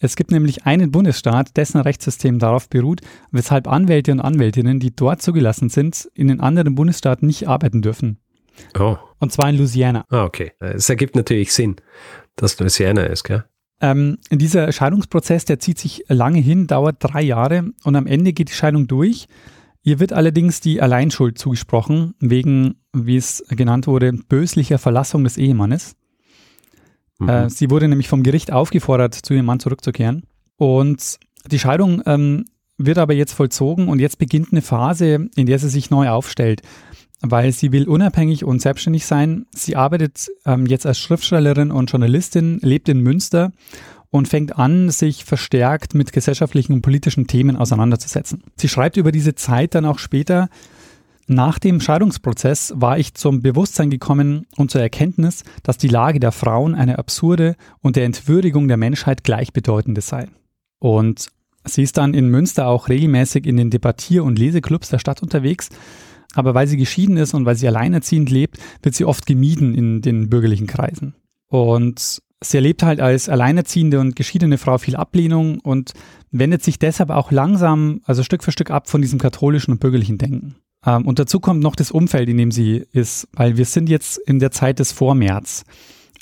Es 0.00 0.16
gibt 0.16 0.30
nämlich 0.30 0.64
einen 0.64 0.90
Bundesstaat, 0.92 1.56
dessen 1.56 1.80
Rechtssystem 1.80 2.38
darauf 2.38 2.68
beruht, 2.68 3.00
weshalb 3.32 3.66
Anwälte 3.66 4.12
und 4.12 4.20
Anwältinnen, 4.20 4.78
die 4.78 4.94
dort 4.94 5.22
zugelassen 5.22 5.68
sind, 5.68 6.08
in 6.14 6.28
den 6.28 6.40
anderen 6.40 6.74
Bundesstaaten 6.74 7.26
nicht 7.26 7.48
arbeiten 7.48 7.82
dürfen. 7.82 8.18
Oh. 8.78 8.96
Und 9.18 9.32
zwar 9.32 9.50
in 9.50 9.56
Louisiana. 9.56 10.04
Ah, 10.08 10.24
okay. 10.24 10.52
Es 10.60 10.88
ergibt 10.88 11.16
natürlich 11.16 11.52
Sinn, 11.52 11.76
dass 12.36 12.58
Louisiana 12.58 13.04
ist, 13.04 13.24
gell? 13.24 13.44
Ähm, 13.80 14.18
dieser 14.30 14.72
Scheidungsprozess, 14.72 15.44
der 15.44 15.60
zieht 15.60 15.78
sich 15.78 16.04
lange 16.08 16.40
hin, 16.40 16.66
dauert 16.66 16.96
drei 16.98 17.22
Jahre 17.22 17.70
und 17.84 17.94
am 17.94 18.06
Ende 18.06 18.32
geht 18.32 18.48
die 18.48 18.54
Scheidung 18.54 18.88
durch. 18.88 19.28
Ihr 19.82 20.00
wird 20.00 20.12
allerdings 20.12 20.60
die 20.60 20.82
Alleinschuld 20.82 21.38
zugesprochen, 21.38 22.14
wegen, 22.18 22.80
wie 22.92 23.16
es 23.16 23.44
genannt 23.50 23.86
wurde, 23.86 24.12
böslicher 24.12 24.78
Verlassung 24.78 25.22
des 25.22 25.36
Ehemannes. 25.36 25.94
Mhm. 27.18 27.28
Äh, 27.28 27.50
sie 27.50 27.70
wurde 27.70 27.88
nämlich 27.88 28.08
vom 28.08 28.22
Gericht 28.22 28.52
aufgefordert, 28.52 29.14
zu 29.14 29.34
ihrem 29.34 29.46
Mann 29.46 29.60
zurückzukehren. 29.60 30.24
Und 30.56 31.18
die 31.50 31.58
Scheidung 31.58 32.02
ähm, 32.06 32.44
wird 32.76 32.98
aber 32.98 33.14
jetzt 33.14 33.32
vollzogen 33.32 33.88
und 33.88 33.98
jetzt 33.98 34.18
beginnt 34.18 34.52
eine 34.52 34.62
Phase, 34.62 35.28
in 35.36 35.46
der 35.46 35.58
sie 35.58 35.68
sich 35.68 35.90
neu 35.90 36.08
aufstellt 36.08 36.62
weil 37.20 37.52
sie 37.52 37.72
will 37.72 37.88
unabhängig 37.88 38.44
und 38.44 38.62
selbstständig 38.62 39.06
sein. 39.06 39.46
Sie 39.52 39.76
arbeitet 39.76 40.28
ähm, 40.46 40.66
jetzt 40.66 40.86
als 40.86 40.98
Schriftstellerin 40.98 41.70
und 41.70 41.90
Journalistin, 41.90 42.58
lebt 42.62 42.88
in 42.88 43.00
Münster 43.00 43.52
und 44.10 44.28
fängt 44.28 44.56
an, 44.58 44.90
sich 44.90 45.24
verstärkt 45.24 45.94
mit 45.94 46.12
gesellschaftlichen 46.12 46.72
und 46.72 46.82
politischen 46.82 47.26
Themen 47.26 47.56
auseinanderzusetzen. 47.56 48.42
Sie 48.56 48.68
schreibt 48.68 48.96
über 48.96 49.12
diese 49.12 49.34
Zeit 49.34 49.74
dann 49.74 49.84
auch 49.84 49.98
später, 49.98 50.48
nach 51.28 51.58
dem 51.58 51.80
Scheidungsprozess 51.80 52.72
war 52.76 52.98
ich 52.98 53.14
zum 53.14 53.42
Bewusstsein 53.42 53.90
gekommen 53.90 54.46
und 54.56 54.70
zur 54.70 54.80
Erkenntnis, 54.80 55.44
dass 55.62 55.78
die 55.78 55.88
Lage 55.88 56.20
der 56.20 56.32
Frauen 56.32 56.74
eine 56.74 56.98
absurde 56.98 57.56
und 57.80 57.96
der 57.96 58.04
Entwürdigung 58.04 58.68
der 58.68 58.76
Menschheit 58.76 59.24
gleichbedeutende 59.24 60.00
sei. 60.00 60.28
Und 60.78 61.28
sie 61.64 61.82
ist 61.82 61.96
dann 61.96 62.14
in 62.14 62.28
Münster 62.28 62.66
auch 62.66 62.88
regelmäßig 62.88 63.46
in 63.46 63.56
den 63.56 63.70
Debattier- 63.70 64.24
und 64.24 64.38
Leseclubs 64.38 64.88
der 64.88 64.98
Stadt 64.98 65.22
unterwegs 65.22 65.68
aber 66.34 66.54
weil 66.54 66.66
sie 66.66 66.76
geschieden 66.76 67.16
ist 67.16 67.34
und 67.34 67.46
weil 67.46 67.56
sie 67.56 67.66
alleinerziehend 67.66 68.30
lebt, 68.30 68.58
wird 68.82 68.94
sie 68.94 69.04
oft 69.04 69.26
gemieden 69.26 69.74
in 69.74 70.02
den 70.02 70.28
bürgerlichen 70.28 70.66
Kreisen. 70.66 71.14
Und 71.48 72.22
sie 72.42 72.56
erlebt 72.58 72.82
halt 72.82 73.00
als 73.00 73.28
alleinerziehende 73.28 73.98
und 73.98 74.14
geschiedene 74.14 74.58
Frau 74.58 74.78
viel 74.78 74.96
Ablehnung 74.96 75.58
und 75.60 75.92
wendet 76.30 76.62
sich 76.62 76.78
deshalb 76.78 77.10
auch 77.10 77.32
langsam, 77.32 78.02
also 78.04 78.22
Stück 78.22 78.44
für 78.44 78.52
Stück 78.52 78.70
ab 78.70 78.88
von 78.88 79.00
diesem 79.00 79.18
katholischen 79.18 79.72
und 79.72 79.80
bürgerlichen 79.80 80.18
Denken. 80.18 80.56
Ähm, 80.84 81.06
und 81.06 81.18
dazu 81.18 81.40
kommt 81.40 81.62
noch 81.62 81.76
das 81.76 81.90
Umfeld, 81.90 82.28
in 82.28 82.38
dem 82.38 82.50
sie 82.50 82.84
ist, 82.92 83.28
weil 83.32 83.56
wir 83.56 83.64
sind 83.64 83.88
jetzt 83.88 84.18
in 84.18 84.38
der 84.38 84.50
Zeit 84.50 84.78
des 84.78 84.92
Vormärz. 84.92 85.64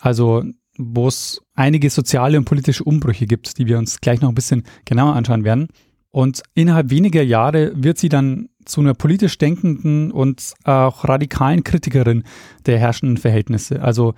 Also 0.00 0.44
wo 0.78 1.08
es 1.08 1.40
einige 1.54 1.90
soziale 1.90 2.38
und 2.38 2.44
politische 2.44 2.84
Umbrüche 2.84 3.26
gibt, 3.26 3.58
die 3.58 3.66
wir 3.66 3.78
uns 3.78 4.00
gleich 4.00 4.20
noch 4.20 4.28
ein 4.28 4.34
bisschen 4.34 4.64
genauer 4.84 5.14
anschauen 5.14 5.44
werden. 5.44 5.68
Und 6.10 6.42
innerhalb 6.54 6.90
weniger 6.90 7.22
Jahre 7.22 7.72
wird 7.74 7.98
sie 7.98 8.08
dann 8.08 8.48
zu 8.64 8.80
einer 8.80 8.94
politisch 8.94 9.38
denkenden 9.38 10.10
und 10.10 10.54
auch 10.64 11.08
radikalen 11.08 11.62
Kritikerin 11.62 12.24
der 12.64 12.78
herrschenden 12.78 13.16
Verhältnisse. 13.16 13.82
Also 13.82 14.14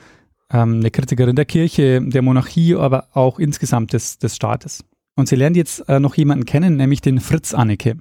ähm, 0.51 0.75
eine 0.81 0.91
Kritikerin 0.91 1.37
der 1.37 1.45
Kirche, 1.45 2.01
der 2.01 2.23
Monarchie, 2.23 2.75
aber 2.75 3.09
auch 3.13 3.39
insgesamt 3.39 3.93
des, 3.93 4.19
des 4.19 4.37
Staates. 4.37 4.85
Und 5.17 5.29
sie 5.29 5.37
lernt 5.37 5.57
jetzt 5.57 5.89
äh, 5.89 6.01
noch 6.01 6.15
jemanden 6.15 6.45
kennen, 6.45 6.77
nämlich 6.77 7.01
den 7.01 7.21
Fritz 7.21 7.53
Anneke. 7.53 7.97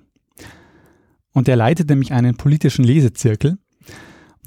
Und 1.38 1.48
der 1.48 1.56
leitet 1.56 1.88
nämlich 1.88 2.13
einen 2.13 2.36
politischen 2.36 2.84
Lesezirkel. 2.84 3.60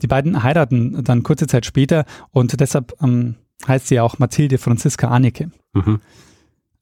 Die 0.03 0.09
beiden 0.09 0.43
heiraten 0.43 1.05
dann 1.05 1.23
kurze 1.23 1.47
Zeit 1.47 1.65
später 1.65 2.05
und 2.33 2.59
deshalb 2.59 2.95
ähm, 3.01 3.37
heißt 3.69 3.87
sie 3.87 4.01
auch 4.01 4.19
Mathilde 4.19 4.59
Franziska 4.59 5.07
Anneke. 5.07 5.53
Mhm. 5.73 6.01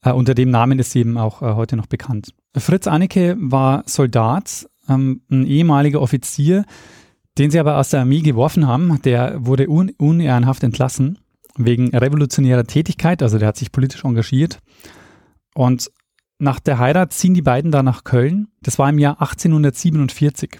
Äh, 0.01 0.13
unter 0.13 0.33
dem 0.33 0.49
Namen 0.49 0.79
ist 0.79 0.93
sie 0.93 1.01
eben 1.01 1.19
auch 1.19 1.43
äh, 1.43 1.53
heute 1.53 1.77
noch 1.77 1.85
bekannt. 1.85 2.33
Fritz 2.57 2.87
Anneke 2.87 3.37
war 3.39 3.83
Soldat 3.85 4.67
ähm, 4.87 5.21
ein 5.29 5.45
ehemaliger 5.45 6.01
Offizier, 6.01 6.65
den 7.37 7.51
sie 7.51 7.59
aber 7.59 7.77
aus 7.77 7.91
der 7.91 7.99
Armee 7.99 8.21
geworfen 8.21 8.65
haben. 8.65 8.99
Der 9.03 9.45
wurde 9.45 9.69
un 9.69 9.91
unehrenhaft 9.91 10.63
entlassen 10.63 11.19
wegen 11.55 11.95
revolutionärer 11.95 12.63
Tätigkeit, 12.63 13.21
also 13.21 13.37
der 13.37 13.49
hat 13.49 13.57
sich 13.57 13.71
politisch 13.71 14.05
engagiert. 14.05 14.57
Und 15.53 15.91
nach 16.39 16.59
der 16.59 16.79
Heirat 16.79 17.13
ziehen 17.13 17.33
die 17.33 17.41
beiden 17.41 17.71
dann 17.71 17.85
nach 17.85 18.03
Köln. 18.03 18.47
Das 18.61 18.79
war 18.79 18.89
im 18.89 18.99
Jahr 18.99 19.21
1847. 19.21 20.59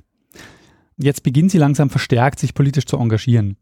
Jetzt 0.98 1.24
beginnt 1.24 1.52
sie 1.52 1.58
langsam 1.58 1.90
verstärkt, 1.90 2.40
sich 2.40 2.54
politisch 2.54 2.86
zu 2.86 2.98
engagieren. 2.98 3.58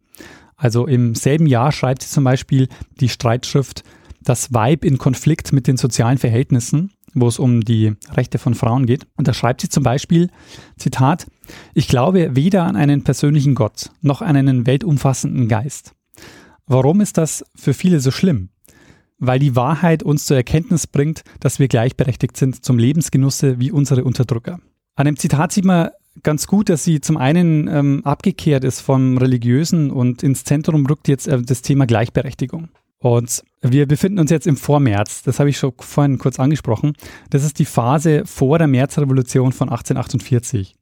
Also 0.56 0.88
im 0.88 1.14
selben 1.16 1.46
Jahr 1.46 1.72
schreibt 1.72 2.02
sie 2.02 2.10
zum 2.10 2.24
Beispiel 2.24 2.68
die 3.00 3.10
Streitschrift 3.10 3.84
Das 4.22 4.52
Weib 4.54 4.84
in 4.84 4.98
Konflikt 4.98 5.54
mit 5.54 5.68
den 5.68 5.78
sozialen 5.78 6.18
Verhältnissen 6.18 6.92
wo 7.14 7.28
es 7.28 7.40
um 7.40 7.62
die 7.62 7.94
Rechte 8.12 8.38
von 8.38 8.54
Frauen 8.54 8.86
geht. 8.86 9.08
Und 9.16 9.28
da 9.28 9.34
schreibt 9.34 9.62
sie 9.62 9.70
zum 9.70 9.84
Beispiel, 9.84 10.30
Zitat, 10.78 11.28
ich 11.74 11.88
glaube 11.88 12.36
weder 12.36 12.64
an 12.66 12.76
einen 12.76 13.04
persönlichen 13.04 13.56
Gott 13.56 13.92
noch 14.02 14.22
an 14.22 14.36
einen 14.36 14.66
weltumfassenden 14.66 15.48
Geist. 15.48 15.94
Warum 16.66 17.02
ist 17.02 17.18
das 17.18 17.46
für 17.56 17.74
viele 17.74 18.00
so 18.00 18.12
schlimm? 18.12 18.50
Weil 19.20 19.40
die 19.40 19.56
Wahrheit 19.56 20.04
uns 20.04 20.26
zur 20.26 20.38
Erkenntnis 20.38 20.88
bringt, 20.88 21.24
dass 21.40 21.60
wir 21.60 21.68
gleichberechtigt 21.68 22.38
sind 22.38 22.64
zum 22.64 22.78
Lebensgenusse 22.78 23.60
wie 23.60 23.72
unsere 23.72 24.04
Unterdrücker. 24.04 24.60
An 24.96 25.06
dem 25.06 25.18
Zitat 25.18 25.52
sieht 25.52 25.66
man 25.66 25.90
ganz 26.24 26.48
gut, 26.48 26.70
dass 26.70 26.84
sie 26.84 27.02
zum 27.02 27.18
einen 27.18 27.68
ähm, 27.68 28.02
abgekehrt 28.04 28.64
ist 28.64 28.82
vom 28.82 29.18
Religiösen 29.18 29.92
und 29.92 30.24
ins 30.24 30.44
Zentrum 30.44 30.86
rückt 30.86 31.08
jetzt 31.08 31.28
äh, 31.28 31.42
das 31.42 31.62
Thema 31.62 31.86
Gleichberechtigung. 31.86 32.70
Und 33.00 33.44
wir 33.62 33.86
befinden 33.88 34.20
uns 34.20 34.32
jetzt 34.32 34.48
im 34.48 34.58
Vormärz, 34.58 35.22
das 35.22 35.40
habe 35.40 35.50
ich 35.50 35.58
schon 35.58 35.74
vorhin 35.78 36.18
kurz 36.18 36.40
angesprochen. 36.40 36.94
Das 37.30 37.44
ist 37.44 37.60
die 37.60 37.66
Phase 37.66 38.24
vor 38.26 38.58
der 38.58 38.68
Märzrevolution 38.68 39.52
von 39.52 39.70
1848. 39.70 40.76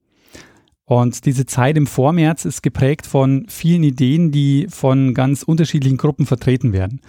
Und 0.86 1.26
diese 1.26 1.46
Zeit 1.46 1.78
im 1.78 1.88
Vormärz 1.88 2.46
ist 2.46 2.62
geprägt 2.62 3.08
von 3.08 3.48
vielen 3.50 3.84
Ideen, 3.84 4.32
die 4.32 4.68
von 4.70 5.14
ganz 5.14 5.44
unterschiedlichen 5.44 5.98
Gruppen 5.98 6.26
vertreten 6.26 6.74
werden. 6.74 7.02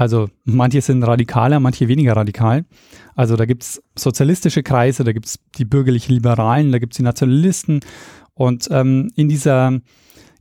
Also 0.00 0.30
manche 0.44 0.80
sind 0.80 1.02
radikaler, 1.02 1.60
manche 1.60 1.86
weniger 1.86 2.16
radikal. 2.16 2.64
Also 3.16 3.36
da 3.36 3.44
gibt 3.44 3.64
es 3.64 3.82
sozialistische 3.94 4.62
Kreise, 4.62 5.04
da 5.04 5.12
gibt 5.12 5.26
es 5.26 5.38
die 5.58 5.66
bürgerlich-liberalen, 5.66 6.72
da 6.72 6.78
gibt 6.78 6.94
es 6.94 6.96
die 6.96 7.02
Nationalisten. 7.02 7.80
Und 8.32 8.68
ähm, 8.70 9.10
in 9.14 9.28
dieser, 9.28 9.78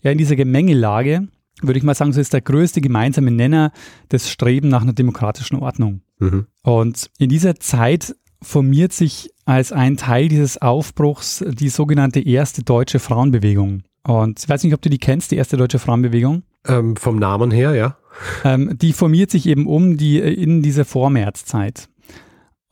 ja, 0.02 0.12
in 0.12 0.18
dieser 0.18 0.38
Gemengelage, 0.38 1.28
würde 1.62 1.78
ich 1.78 1.84
mal 1.84 1.94
sagen, 1.94 2.14
so 2.14 2.22
ist 2.22 2.32
der 2.32 2.40
größte 2.40 2.80
gemeinsame 2.80 3.32
Nenner 3.32 3.74
das 4.08 4.30
Streben 4.30 4.70
nach 4.70 4.82
einer 4.82 4.94
demokratischen 4.94 5.58
Ordnung. 5.58 6.04
Mhm. 6.20 6.48
Und 6.64 7.10
in 7.18 7.28
dieser 7.28 7.60
Zeit 7.60 8.16
formiert 8.42 8.94
sich 8.94 9.30
als 9.44 9.74
ein 9.74 9.98
Teil 9.98 10.30
dieses 10.30 10.62
Aufbruchs 10.62 11.44
die 11.46 11.68
sogenannte 11.68 12.22
erste 12.22 12.64
deutsche 12.64 13.00
Frauenbewegung. 13.00 13.84
Und 14.04 14.40
ich 14.40 14.48
weiß 14.48 14.64
nicht, 14.64 14.74
ob 14.74 14.82
du 14.82 14.90
die 14.90 15.00
kennst, 15.00 15.32
die 15.32 15.36
erste 15.36 15.58
deutsche 15.58 15.80
Frauenbewegung. 15.80 16.44
Ähm, 16.68 16.96
vom 16.96 17.18
Namen 17.18 17.52
her, 17.52 17.76
ja. 17.76 17.98
Ähm, 18.44 18.78
die 18.78 18.94
formiert 18.94 19.32
sich 19.32 19.46
eben 19.46 19.66
um 19.66 19.98
die 19.98 20.20
in 20.20 20.62
dieser 20.62 20.86
Vormärzzeit. 20.86 21.90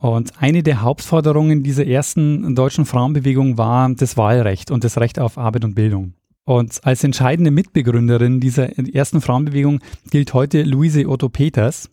Und 0.00 0.40
eine 0.40 0.62
der 0.62 0.82
Hauptforderungen 0.82 1.62
dieser 1.62 1.86
ersten 1.86 2.54
deutschen 2.54 2.86
Frauenbewegung 2.86 3.58
war 3.58 3.88
das 3.94 4.16
Wahlrecht 4.16 4.70
und 4.70 4.84
das 4.84 4.98
Recht 4.98 5.18
auf 5.18 5.38
Arbeit 5.38 5.64
und 5.64 5.74
Bildung. 5.74 6.14
Und 6.44 6.80
als 6.84 7.04
entscheidende 7.04 7.50
Mitbegründerin 7.50 8.40
dieser 8.40 8.78
ersten 8.78 9.20
Frauenbewegung 9.20 9.80
gilt 10.10 10.32
heute 10.34 10.62
Luise 10.62 11.08
Otto 11.08 11.28
Peters. 11.28 11.90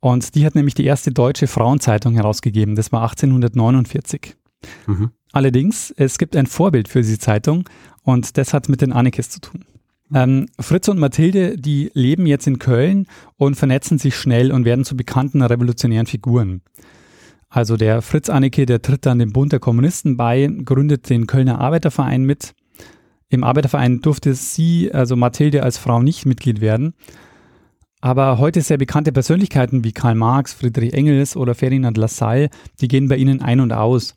Und 0.00 0.34
die 0.34 0.44
hat 0.44 0.54
nämlich 0.54 0.74
die 0.74 0.84
erste 0.84 1.10
deutsche 1.10 1.46
Frauenzeitung 1.46 2.14
herausgegeben. 2.14 2.74
Das 2.74 2.92
war 2.92 3.02
1849. 3.02 4.36
Mhm. 4.86 5.10
Allerdings, 5.32 5.92
es 5.96 6.18
gibt 6.18 6.36
ein 6.36 6.46
Vorbild 6.46 6.88
für 6.88 7.00
diese 7.00 7.18
Zeitung 7.18 7.68
und 8.02 8.36
das 8.36 8.52
hat 8.52 8.68
mit 8.68 8.80
den 8.80 8.92
Annekes 8.92 9.30
zu 9.30 9.40
tun. 9.40 9.64
Ähm, 10.14 10.46
Fritz 10.58 10.88
und 10.88 10.98
Mathilde, 10.98 11.56
die 11.56 11.90
leben 11.94 12.26
jetzt 12.26 12.46
in 12.46 12.58
Köln 12.58 13.06
und 13.36 13.56
vernetzen 13.56 13.98
sich 13.98 14.16
schnell 14.16 14.52
und 14.52 14.64
werden 14.64 14.84
zu 14.84 14.96
bekannten 14.96 15.42
revolutionären 15.42 16.06
Figuren. 16.06 16.62
Also 17.50 17.76
der 17.76 18.02
Fritz 18.02 18.28
Anneke, 18.28 18.66
der 18.66 18.82
tritt 18.82 19.06
dann 19.06 19.18
dem 19.18 19.32
Bund 19.32 19.52
der 19.52 19.60
Kommunisten 19.60 20.16
bei, 20.16 20.48
gründet 20.64 21.08
den 21.08 21.26
Kölner 21.26 21.60
Arbeiterverein 21.60 22.24
mit. 22.24 22.54
Im 23.30 23.44
Arbeiterverein 23.44 24.00
durfte 24.00 24.34
sie, 24.34 24.92
also 24.92 25.16
Mathilde 25.16 25.62
als 25.62 25.78
Frau 25.78 26.02
nicht 26.02 26.26
Mitglied 26.26 26.60
werden. 26.60 26.94
Aber 28.00 28.38
heute 28.38 28.60
sehr 28.60 28.78
bekannte 28.78 29.12
Persönlichkeiten 29.12 29.82
wie 29.82 29.92
Karl 29.92 30.14
Marx, 30.14 30.52
Friedrich 30.52 30.94
Engels 30.94 31.36
oder 31.36 31.54
Ferdinand 31.54 31.96
Lassalle, 31.96 32.48
die 32.80 32.88
gehen 32.88 33.08
bei 33.08 33.16
ihnen 33.16 33.42
ein 33.42 33.60
und 33.60 33.72
aus. 33.72 34.14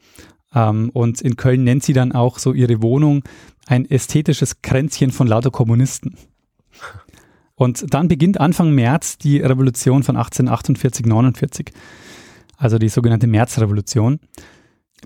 Ähm, 0.53 0.91
und 0.93 1.21
in 1.21 1.35
Köln 1.35 1.63
nennt 1.63 1.83
sie 1.83 1.93
dann 1.93 2.11
auch 2.11 2.37
so 2.37 2.53
ihre 2.53 2.81
Wohnung 2.81 3.23
ein 3.67 3.89
ästhetisches 3.89 4.61
Kränzchen 4.61 5.11
von 5.11 5.27
lauter 5.27 5.51
Kommunisten. 5.51 6.17
Und 7.55 7.93
dann 7.93 8.07
beginnt 8.07 8.39
Anfang 8.39 8.71
März 8.71 9.17
die 9.17 9.37
Revolution 9.37 10.03
von 10.03 10.17
1848-49, 10.17 11.71
also 12.57 12.77
die 12.79 12.89
sogenannte 12.89 13.27
Märzrevolution. 13.27 14.19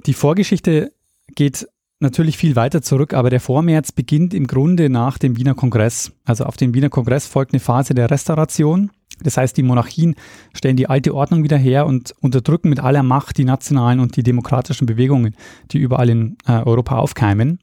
Die 0.05 0.13
Vorgeschichte 0.13 0.93
geht 1.35 1.67
natürlich 1.99 2.37
viel 2.37 2.55
weiter 2.55 2.81
zurück, 2.81 3.13
aber 3.13 3.29
der 3.29 3.39
Vormärz 3.39 3.91
beginnt 3.91 4.33
im 4.33 4.47
Grunde 4.47 4.89
nach 4.89 5.17
dem 5.17 5.37
Wiener 5.37 5.53
Kongress. 5.53 6.11
Also 6.23 6.45
auf 6.45 6.57
den 6.57 6.73
Wiener 6.73 6.89
Kongress 6.89 7.27
folgt 7.27 7.53
eine 7.53 7.59
Phase 7.59 7.93
der 7.93 8.09
Restauration. 8.09 8.91
Das 9.23 9.37
heißt, 9.37 9.55
die 9.55 9.63
Monarchien 9.63 10.15
stellen 10.53 10.75
die 10.75 10.87
alte 10.87 11.13
Ordnung 11.13 11.43
wieder 11.43 11.57
her 11.57 11.85
und 11.85 12.13
unterdrücken 12.19 12.69
mit 12.69 12.79
aller 12.79 13.03
Macht 13.03 13.37
die 13.37 13.45
nationalen 13.45 13.99
und 13.99 14.17
die 14.17 14.23
demokratischen 14.23 14.85
Bewegungen, 14.85 15.35
die 15.71 15.77
überall 15.77 16.09
in 16.09 16.37
äh, 16.47 16.53
Europa 16.53 16.97
aufkeimen. 16.97 17.59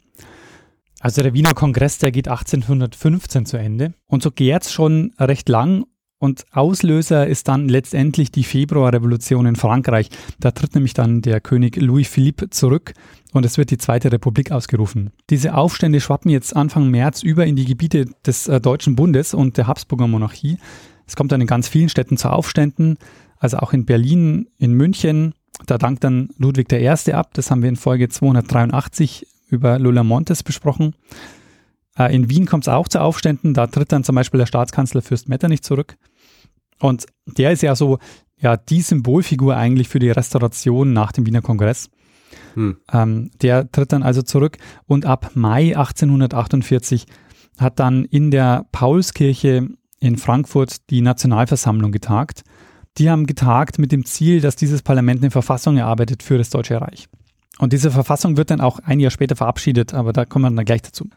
Also 1.03 1.21
der 1.21 1.35
Wiener 1.35 1.53
Kongress, 1.53 1.99
der 1.99 2.13
geht 2.13 2.29
1815 2.29 3.45
zu 3.45 3.57
Ende. 3.57 3.93
Und 4.07 4.23
so 4.23 4.31
gärt 4.31 4.63
es 4.63 4.73
schon 4.73 5.13
recht 5.19 5.49
lang. 5.49 5.85
Und 6.19 6.45
Auslöser 6.53 7.27
ist 7.27 7.49
dann 7.49 7.69
letztendlich 7.69 8.31
die 8.31 8.45
Februarrevolution 8.45 9.47
in 9.47 9.57
Frankreich. 9.57 10.11
Da 10.39 10.53
tritt 10.53 10.77
nämlich 10.77 10.95
dann 10.95 11.21
der 11.21 11.41
König 11.41 11.75
Louis 11.75 12.07
Philippe 12.07 12.51
zurück 12.51 12.95
und 13.33 13.45
es 13.45 13.59
wird 13.59 13.73
die 13.73 13.79
Zweite 13.79 14.13
Republik 14.13 14.53
ausgerufen. 14.53 15.11
Diese 15.29 15.55
Aufstände 15.55 16.01
schwappen 16.01 16.31
jetzt 16.31 16.55
Anfang 16.55 16.89
März 16.89 17.25
über 17.25 17.47
in 17.47 17.57
die 17.57 17.65
Gebiete 17.65 18.05
des 18.25 18.47
äh, 18.47 18.61
Deutschen 18.61 18.95
Bundes 18.95 19.35
und 19.35 19.57
der 19.57 19.67
Habsburger 19.67 20.07
Monarchie. 20.07 20.59
Es 21.09 21.17
kommt 21.17 21.33
dann 21.33 21.41
in 21.41 21.49
ganz 21.49 21.67
vielen 21.67 21.89
Städten 21.89 22.17
zu 22.17 22.31
Aufständen, 22.31 22.97
also 23.39 23.57
auch 23.57 23.73
in 23.73 23.87
Berlin, 23.87 24.49
in 24.59 24.75
München. 24.75 25.35
Da 25.67 25.79
dankt 25.79 26.05
dann 26.05 26.29
Ludwig 26.39 26.73
I. 26.73 27.13
ab. 27.13 27.35
Das 27.35 27.51
haben 27.51 27.63
wir 27.63 27.69
in 27.69 27.77
Folge 27.77 28.09
283 28.09 29.27
über 29.53 29.79
Lola 29.79 30.03
Montes 30.03 30.43
besprochen. 30.43 30.97
Äh, 31.97 32.15
in 32.15 32.29
Wien 32.29 32.47
kommt 32.47 32.65
es 32.65 32.69
auch 32.69 32.89
zu 32.89 33.01
Aufständen. 33.01 33.55
Da 33.55 33.67
tritt 33.67 33.93
dann 33.93 34.05
zum 34.05 34.15
Beispiel 34.15 34.39
der 34.39 34.47
Staatskanzler 34.47 35.03
Fürst 35.03 35.29
Metternich 35.29 35.63
zurück. 35.63 35.97
Und 36.81 37.07
der 37.27 37.53
ist 37.53 37.63
ja 37.63 37.77
so 37.77 37.99
ja, 38.43 38.57
die 38.57 38.81
Symbolfigur 38.81 39.57
eigentlich 39.57 39.89
für 39.89 40.01
die 40.01 40.11
Restauration 40.11 40.93
nach 40.93 41.13
dem 41.13 41.27
Wiener 41.27 41.43
Kongress. 41.43 41.89
Hm. 42.55 42.79
Ähm, 42.93 43.31
der 43.41 43.71
tritt 43.71 43.93
dann 43.93 44.03
also 44.03 44.23
zurück 44.23 44.59
und 44.87 45.07
ab 45.07 45.31
Mai 45.35 45.77
1848 45.77 47.07
hat 47.59 47.79
dann 47.79 48.05
in 48.05 48.31
der 48.31 48.67
Paulskirche 48.73 49.69
in 50.01 50.17
Frankfurt 50.17 50.91
die 50.91 51.03
Nationalversammlung 51.03 51.93
getagt. 51.93 52.43
Die 52.99 53.09
haben 53.09 53.27
getagt 53.27 53.79
mit 53.79 53.93
dem 53.93 54.05
Ziel, 54.05 54.41
dass 54.41 54.57
dieses 54.57 54.83
Parlament 54.83 55.23
eine 55.23 55.31
Verfassung 55.31 55.77
erarbeitet 55.77 56.23
für 56.23 56.37
das 56.37 56.51
Deutsche 56.51 56.81
Reich. 56.81 57.09
Und 57.59 57.73
diese 57.73 57.91
Verfassung 57.91 58.37
wird 58.37 58.51
dann 58.51 58.61
auch 58.61 58.79
ein 58.81 59.01
Jahr 59.01 59.11
später 59.11 59.37
verabschiedet, 59.37 59.95
aber 59.95 60.13
da 60.13 60.25
kommen 60.25 60.45
wir 60.45 60.57
dann 60.57 60.65
gleich 60.65 60.83
dazu. 60.83 61.09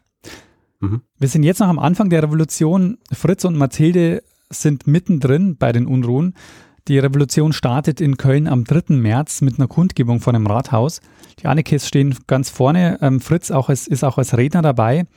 Mhm. 0.79 1.01
Wir 1.17 1.27
sind 1.27 1.43
jetzt 1.43 1.59
noch 1.59 1.67
am 1.67 1.79
Anfang 1.79 2.09
der 2.09 2.23
Revolution. 2.23 2.97
Fritz 3.11 3.45
und 3.45 3.55
Mathilde 3.55 4.23
sind 4.49 4.87
mittendrin 4.87 5.57
bei 5.57 5.71
den 5.71 5.87
Unruhen. 5.87 6.33
Die 6.87 6.99
Revolution 6.99 7.51
startet 7.51 7.99
in 7.99 8.17
Köln 8.17 8.47
am 8.47 8.63
3. 8.63 8.95
März 8.95 9.41
mit 9.41 9.57
einer 9.57 9.67
Kundgebung 9.67 10.19
vor 10.19 10.33
dem 10.33 10.45
Rathaus. 10.45 11.01
Die 11.39 11.47
Annekes 11.47 11.87
stehen 11.87 12.15
ganz 12.27 12.51
vorne. 12.51 12.99
Ähm, 13.01 13.21
Fritz 13.21 13.49
auch 13.49 13.69
als, 13.69 13.87
ist 13.87 14.03
auch 14.03 14.19
als 14.19 14.37
Redner 14.37 14.61
dabei. 14.61 15.07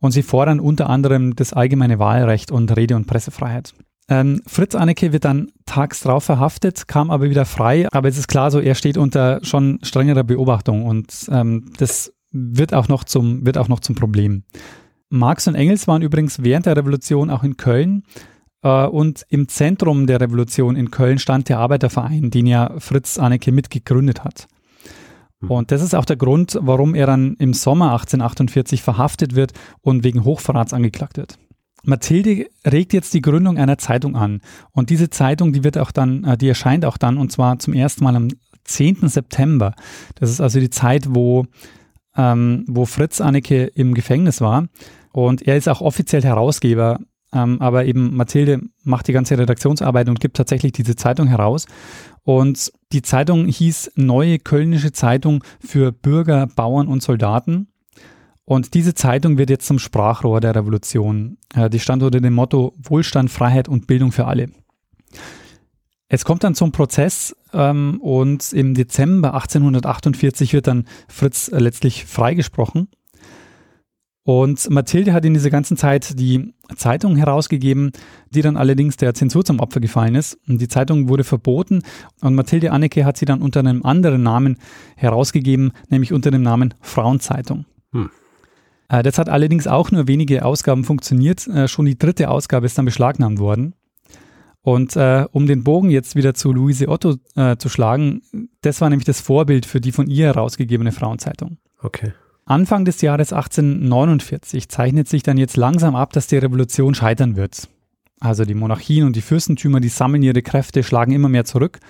Und 0.00 0.10
sie 0.10 0.24
fordern 0.24 0.58
unter 0.58 0.90
anderem 0.90 1.36
das 1.36 1.52
allgemeine 1.52 2.00
Wahlrecht 2.00 2.50
und 2.50 2.76
Rede- 2.76 2.96
und 2.96 3.06
Pressefreiheit. 3.06 3.72
Ähm, 4.12 4.42
Fritz 4.46 4.74
Anneke 4.74 5.14
wird 5.14 5.24
dann 5.24 5.52
tags 5.64 6.02
drauf 6.02 6.24
verhaftet, 6.24 6.86
kam 6.86 7.10
aber 7.10 7.30
wieder 7.30 7.46
frei. 7.46 7.88
Aber 7.92 8.08
es 8.10 8.18
ist 8.18 8.28
klar 8.28 8.50
so, 8.50 8.60
er 8.60 8.74
steht 8.74 8.98
unter 8.98 9.40
schon 9.42 9.78
strengerer 9.82 10.22
Beobachtung 10.22 10.84
und 10.84 11.30
ähm, 11.30 11.72
das 11.78 12.12
wird 12.30 12.74
auch, 12.74 12.88
noch 12.88 13.04
zum, 13.04 13.46
wird 13.46 13.56
auch 13.56 13.68
noch 13.68 13.80
zum 13.80 13.94
Problem. 13.94 14.42
Marx 15.08 15.48
und 15.48 15.54
Engels 15.54 15.88
waren 15.88 16.02
übrigens 16.02 16.42
während 16.42 16.66
der 16.66 16.76
Revolution 16.76 17.30
auch 17.30 17.42
in 17.42 17.56
Köln. 17.56 18.02
Äh, 18.62 18.84
und 18.84 19.24
im 19.30 19.48
Zentrum 19.48 20.06
der 20.06 20.20
Revolution 20.20 20.76
in 20.76 20.90
Köln 20.90 21.18
stand 21.18 21.48
der 21.48 21.58
Arbeiterverein, 21.58 22.30
den 22.30 22.46
ja 22.46 22.74
Fritz 22.80 23.18
Anneke 23.18 23.50
mitgegründet 23.50 24.24
hat. 24.24 24.46
Hm. 25.40 25.50
Und 25.50 25.70
das 25.70 25.80
ist 25.80 25.94
auch 25.94 26.04
der 26.04 26.16
Grund, 26.16 26.58
warum 26.60 26.94
er 26.94 27.06
dann 27.06 27.34
im 27.38 27.54
Sommer 27.54 27.92
1848 27.92 28.82
verhaftet 28.82 29.34
wird 29.34 29.52
und 29.80 30.04
wegen 30.04 30.24
Hochverrats 30.24 30.74
angeklagt 30.74 31.16
wird. 31.16 31.38
Mathilde 31.84 32.46
regt 32.66 32.92
jetzt 32.92 33.14
die 33.14 33.22
Gründung 33.22 33.58
einer 33.58 33.78
Zeitung 33.78 34.16
an. 34.16 34.40
Und 34.72 34.90
diese 34.90 35.10
Zeitung, 35.10 35.52
die 35.52 35.64
wird 35.64 35.78
auch 35.78 35.90
dann, 35.90 36.24
äh, 36.24 36.36
die 36.36 36.48
erscheint 36.48 36.84
auch 36.84 36.96
dann, 36.96 37.18
und 37.18 37.32
zwar 37.32 37.58
zum 37.58 37.74
ersten 37.74 38.04
Mal 38.04 38.16
am 38.16 38.28
10. 38.64 39.08
September. 39.08 39.74
Das 40.14 40.30
ist 40.30 40.40
also 40.40 40.60
die 40.60 40.70
Zeit, 40.70 41.06
wo, 41.08 41.46
ähm, 42.16 42.64
wo 42.68 42.84
Fritz 42.84 43.20
Anneke 43.20 43.64
im 43.64 43.94
Gefängnis 43.94 44.40
war. 44.40 44.68
Und 45.12 45.42
er 45.46 45.56
ist 45.56 45.68
auch 45.68 45.80
offiziell 45.80 46.22
Herausgeber, 46.22 47.00
ähm, 47.32 47.60
aber 47.60 47.84
eben 47.86 48.14
Mathilde 48.14 48.60
macht 48.84 49.08
die 49.08 49.12
ganze 49.12 49.36
Redaktionsarbeit 49.38 50.08
und 50.08 50.20
gibt 50.20 50.36
tatsächlich 50.36 50.72
diese 50.72 50.96
Zeitung 50.96 51.26
heraus. 51.26 51.66
Und 52.24 52.72
die 52.92 53.02
Zeitung 53.02 53.46
hieß 53.46 53.92
Neue 53.96 54.38
Kölnische 54.38 54.92
Zeitung 54.92 55.42
für 55.60 55.92
Bürger, 55.92 56.46
Bauern 56.46 56.88
und 56.88 57.02
Soldaten. 57.02 57.68
Und 58.44 58.74
diese 58.74 58.94
Zeitung 58.94 59.38
wird 59.38 59.50
jetzt 59.50 59.66
zum 59.66 59.78
Sprachrohr 59.78 60.40
der 60.40 60.54
Revolution. 60.54 61.38
Äh, 61.54 61.70
die 61.70 61.78
stand 61.78 62.02
unter 62.02 62.20
dem 62.20 62.34
Motto 62.34 62.74
Wohlstand, 62.82 63.30
Freiheit 63.30 63.68
und 63.68 63.86
Bildung 63.86 64.12
für 64.12 64.26
alle. 64.26 64.50
Es 66.08 66.24
kommt 66.24 66.44
dann 66.44 66.54
zum 66.54 66.72
Prozess 66.72 67.34
ähm, 67.54 67.98
und 68.00 68.52
im 68.52 68.74
Dezember 68.74 69.34
1848 69.34 70.52
wird 70.52 70.66
dann 70.66 70.84
Fritz 71.08 71.50
letztlich 71.52 72.04
freigesprochen. 72.04 72.88
Und 74.24 74.70
Mathilde 74.70 75.12
hat 75.14 75.24
in 75.24 75.34
dieser 75.34 75.50
ganzen 75.50 75.76
Zeit 75.76 76.18
die 76.20 76.54
Zeitung 76.76 77.16
herausgegeben, 77.16 77.90
die 78.30 78.42
dann 78.42 78.56
allerdings 78.56 78.96
der 78.96 79.14
Zensur 79.14 79.44
zum 79.44 79.58
Opfer 79.58 79.80
gefallen 79.80 80.14
ist. 80.14 80.38
Und 80.46 80.60
die 80.60 80.68
Zeitung 80.68 81.08
wurde 81.08 81.24
verboten 81.24 81.82
und 82.20 82.34
Mathilde 82.34 82.70
Anneke 82.70 83.04
hat 83.04 83.16
sie 83.16 83.24
dann 83.24 83.42
unter 83.42 83.60
einem 83.60 83.82
anderen 83.82 84.22
Namen 84.22 84.58
herausgegeben, 84.96 85.72
nämlich 85.88 86.12
unter 86.12 86.30
dem 86.30 86.42
Namen 86.42 86.74
Frauenzeitung. 86.80 87.64
Hm. 87.92 88.10
Äh, 88.92 89.02
das 89.02 89.18
hat 89.18 89.28
allerdings 89.28 89.66
auch 89.66 89.90
nur 89.90 90.06
wenige 90.06 90.44
Ausgaben 90.44 90.84
funktioniert. 90.84 91.48
Äh, 91.48 91.66
schon 91.66 91.86
die 91.86 91.98
dritte 91.98 92.28
Ausgabe 92.28 92.66
ist 92.66 92.78
dann 92.78 92.84
beschlagnahmt 92.84 93.40
worden. 93.40 93.74
Und 94.60 94.94
äh, 94.94 95.26
um 95.32 95.46
den 95.46 95.64
Bogen 95.64 95.90
jetzt 95.90 96.14
wieder 96.14 96.34
zu 96.34 96.52
Luise 96.52 96.86
Otto 96.86 97.16
äh, 97.34 97.56
zu 97.56 97.68
schlagen, 97.68 98.22
das 98.60 98.80
war 98.80 98.90
nämlich 98.90 99.06
das 99.06 99.20
Vorbild 99.20 99.66
für 99.66 99.80
die 99.80 99.90
von 99.90 100.06
ihr 100.06 100.26
herausgegebene 100.26 100.92
Frauenzeitung. 100.92 101.56
Okay. 101.80 102.12
Anfang 102.44 102.84
des 102.84 103.00
Jahres 103.00 103.32
1849 103.32 104.68
zeichnet 104.68 105.08
sich 105.08 105.24
dann 105.24 105.36
jetzt 105.36 105.56
langsam 105.56 105.96
ab, 105.96 106.12
dass 106.12 106.28
die 106.28 106.36
Revolution 106.36 106.94
scheitern 106.94 107.34
wird. 107.34 107.68
Also 108.20 108.44
die 108.44 108.54
Monarchien 108.54 109.04
und 109.04 109.16
die 109.16 109.20
Fürstentümer, 109.20 109.80
die 109.80 109.88
sammeln 109.88 110.22
ihre 110.22 110.42
Kräfte, 110.42 110.84
schlagen 110.84 111.12
immer 111.12 111.28
mehr 111.28 111.44
zurück. 111.44 111.80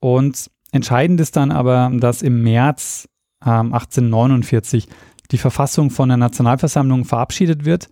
Und 0.00 0.50
entscheidend 0.72 1.20
ist 1.20 1.36
dann 1.36 1.52
aber, 1.52 1.92
dass 1.94 2.22
im 2.22 2.42
März 2.42 3.08
äh, 3.44 3.50
1849 3.50 4.88
die 5.30 5.38
Verfassung 5.38 5.90
von 5.90 6.08
der 6.08 6.18
Nationalversammlung 6.18 7.04
verabschiedet 7.04 7.64
wird 7.64 7.88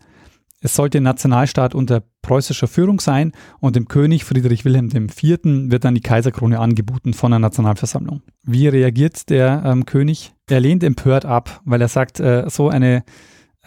es 0.61 0.75
sollte 0.75 0.99
ein 0.99 1.05
Nationalstaat 1.05 1.75
unter 1.75 2.03
preußischer 2.23 2.67
Führung 2.67 2.99
sein 2.99 3.33
und 3.61 3.77
dem 3.77 3.87
König 3.87 4.25
Friedrich 4.25 4.65
Wilhelm 4.65 4.89
IV. 4.89 5.39
wird 5.71 5.85
dann 5.85 5.95
die 5.95 6.01
Kaiserkrone 6.01 6.59
angeboten 6.59 7.15
von 7.15 7.31
der 7.31 7.39
Nationalversammlung. 7.39 8.23
Wie 8.43 8.67
reagiert 8.67 9.31
der 9.31 9.63
ähm, 9.65 9.87
König? 9.87 10.35
Er 10.49 10.61
lehnt 10.61 10.83
empört 10.83 11.25
ab, 11.25 11.61
weil 11.65 11.81
er 11.81 11.89
sagt, 11.89 12.19
äh, 12.19 12.49
so 12.49 12.69
eine, 12.69 13.05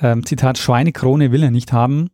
ähm, 0.02 0.26
Zitat, 0.26 0.58
Schweinekrone 0.58 1.32
will 1.32 1.44
er 1.44 1.52
nicht 1.52 1.72
haben. 1.72 2.10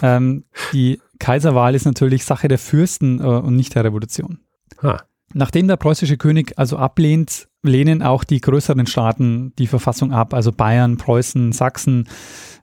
Ähm, 0.00 0.44
die 0.72 1.00
Kaiserwahl 1.18 1.74
ist 1.74 1.84
natürlich 1.84 2.24
Sache 2.24 2.46
der 2.46 2.58
Fürsten 2.58 3.20
äh, 3.20 3.24
und 3.24 3.56
nicht 3.56 3.74
der 3.74 3.84
Revolution. 3.84 4.38
Ha. 4.80 5.02
Nachdem 5.34 5.66
der 5.66 5.76
preußische 5.76 6.18
König 6.18 6.52
also 6.56 6.76
ablehnt, 6.76 7.47
lehnen 7.62 8.02
auch 8.02 8.24
die 8.24 8.40
größeren 8.40 8.86
Staaten 8.86 9.52
die 9.58 9.66
Verfassung 9.66 10.12
ab, 10.12 10.34
also 10.34 10.52
Bayern, 10.52 10.96
Preußen, 10.96 11.52
Sachsen, 11.52 12.08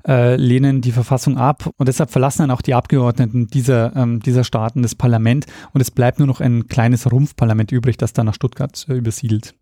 äh, 0.07 0.35
lehnen 0.35 0.81
die 0.81 0.91
Verfassung 0.91 1.37
ab 1.37 1.69
und 1.77 1.87
deshalb 1.87 2.11
verlassen 2.11 2.43
dann 2.43 2.51
auch 2.51 2.61
die 2.61 2.73
Abgeordneten 2.73 3.47
dieser, 3.47 3.95
ähm, 3.95 4.21
dieser 4.21 4.43
Staaten 4.43 4.81
das 4.81 4.95
Parlament 4.95 5.45
und 5.73 5.81
es 5.81 5.91
bleibt 5.91 6.19
nur 6.19 6.27
noch 6.27 6.41
ein 6.41 6.67
kleines 6.67 7.11
Rumpfparlament 7.11 7.71
übrig, 7.71 7.97
das 7.97 8.13
dann 8.13 8.27
nach 8.27 8.35
Stuttgart 8.35 8.85
äh, 8.87 8.93
übersiedelt. 8.93 9.55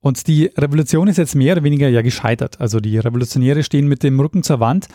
Und 0.00 0.26
die 0.26 0.46
Revolution 0.56 1.08
ist 1.08 1.18
jetzt 1.18 1.34
mehr 1.34 1.54
oder 1.54 1.62
weniger 1.62 1.88
ja 1.88 2.02
gescheitert. 2.02 2.60
Also 2.60 2.80
die 2.80 2.98
Revolutionäre 2.98 3.62
stehen 3.62 3.86
mit 3.86 4.02
dem 4.02 4.18
Rücken 4.18 4.42
zur 4.42 4.60
Wand 4.60 4.88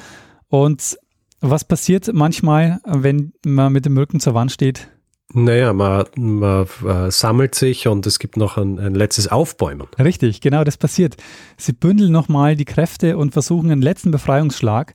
und 0.47 0.97
was 1.39 1.65
passiert 1.65 2.09
manchmal, 2.13 2.79
wenn 2.85 3.33
man 3.45 3.71
mit 3.71 3.85
dem 3.85 3.97
Rücken 3.97 4.19
zur 4.19 4.33
Wand 4.33 4.51
steht? 4.51 4.89
Naja, 5.33 5.73
man, 5.73 6.05
man 6.15 6.67
äh, 6.85 7.11
sammelt 7.11 7.53
sich 7.53 7.87
und 7.87 8.05
es 8.07 8.19
gibt 8.19 8.37
noch 8.37 8.57
ein, 8.57 8.79
ein, 8.79 8.95
letztes 8.95 9.27
Aufbäumen. 9.27 9.87
Richtig, 9.99 10.39
genau 10.39 10.63
das 10.63 10.77
passiert. 10.77 11.17
Sie 11.57 11.73
bündeln 11.73 12.11
nochmal 12.11 12.55
die 12.55 12.65
Kräfte 12.65 13.17
und 13.17 13.33
versuchen 13.33 13.69
einen 13.69 13.81
letzten 13.81 14.11
Befreiungsschlag, 14.11 14.93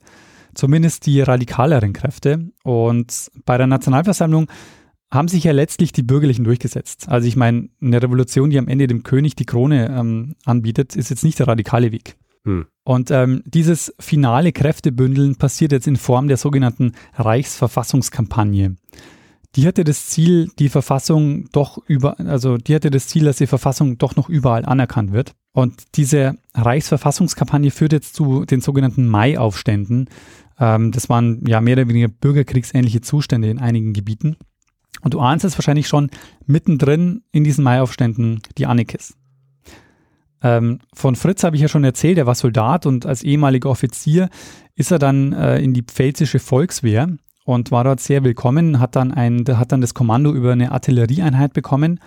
zumindest 0.55 1.05
die 1.05 1.21
radikaleren 1.21 1.93
Kräfte. 1.93 2.49
Und 2.63 3.29
bei 3.45 3.57
der 3.57 3.67
Nationalversammlung 3.67 4.47
haben 5.11 5.27
sich 5.27 5.43
ja 5.43 5.51
letztlich 5.51 5.91
die 5.91 6.01
Bürgerlichen 6.01 6.43
durchgesetzt. 6.43 7.07
Also 7.07 7.27
ich 7.27 7.35
meine, 7.35 7.69
eine 7.79 8.01
Revolution, 8.01 8.49
die 8.49 8.57
am 8.57 8.67
Ende 8.67 8.87
dem 8.87 9.03
König 9.03 9.35
die 9.35 9.45
Krone 9.45 9.95
ähm, 9.95 10.35
anbietet, 10.45 10.95
ist 10.95 11.11
jetzt 11.11 11.23
nicht 11.23 11.37
der 11.37 11.47
radikale 11.47 11.91
Weg. 11.91 12.15
Hm. 12.45 12.65
Und 12.83 13.11
ähm, 13.11 13.43
dieses 13.45 13.93
finale 13.99 14.51
Kräftebündeln 14.51 15.35
passiert 15.35 15.71
jetzt 15.71 15.87
in 15.87 15.95
Form 15.95 16.27
der 16.27 16.37
sogenannten 16.37 16.93
Reichsverfassungskampagne 17.13 18.75
die 19.55 19.67
hatte 19.67 19.83
das 19.83 20.07
Ziel, 20.07 20.49
die 20.57 20.69
Verfassung 20.69 21.47
doch 21.51 21.77
über, 21.87 22.19
also 22.19 22.57
die 22.57 22.73
hatte 22.73 22.89
das 22.89 23.07
Ziel, 23.07 23.25
dass 23.25 23.37
die 23.37 23.47
Verfassung 23.47 23.97
doch 23.97 24.15
noch 24.15 24.29
überall 24.29 24.65
anerkannt 24.65 25.11
wird. 25.11 25.33
Und 25.51 25.95
diese 25.95 26.35
Reichsverfassungskampagne 26.55 27.69
führt 27.69 27.93
jetzt 27.93 28.15
zu 28.15 28.45
den 28.45 28.61
sogenannten 28.61 29.07
Mai-Aufständen. 29.07 30.09
Ähm, 30.59 30.91
das 30.91 31.07
waren 31.09 31.45
ja 31.45 31.61
mehr 31.61 31.73
oder 31.73 31.87
weniger 31.87 32.07
bürgerkriegsähnliche 32.07 33.01
Zustände 33.01 33.49
in 33.49 33.59
einigen 33.59 33.93
Gebieten. 33.93 34.37
Und 35.01 35.13
du 35.13 35.19
ahnst 35.19 35.45
es 35.45 35.57
wahrscheinlich 35.57 35.87
schon 35.87 36.09
mittendrin 36.45 37.23
in 37.31 37.43
diesen 37.43 37.63
Mai-Aufständen 37.63 38.41
die 38.57 38.65
Annekes. 38.65 39.15
Ähm, 40.41 40.79
von 40.93 41.15
Fritz 41.15 41.43
habe 41.43 41.55
ich 41.55 41.61
ja 41.61 41.67
schon 41.67 41.83
erzählt, 41.83 42.17
er 42.17 42.25
war 42.25 42.35
Soldat 42.35 42.85
und 42.85 43.05
als 43.05 43.23
ehemaliger 43.23 43.69
Offizier 43.69 44.29
ist 44.75 44.91
er 44.91 44.99
dann 44.99 45.33
äh, 45.33 45.59
in 45.59 45.73
die 45.73 45.83
pfälzische 45.83 46.39
Volkswehr 46.39 47.07
und 47.45 47.71
war 47.71 47.83
dort 47.83 47.99
sehr 47.99 48.23
willkommen, 48.23 48.79
hat 48.79 48.95
dann, 48.95 49.11
ein, 49.11 49.45
hat 49.47 49.71
dann 49.71 49.81
das 49.81 49.93
Kommando 49.93 50.33
über 50.33 50.53
eine 50.53 50.71
Artillerieeinheit 50.71 51.53
bekommen. 51.53 51.99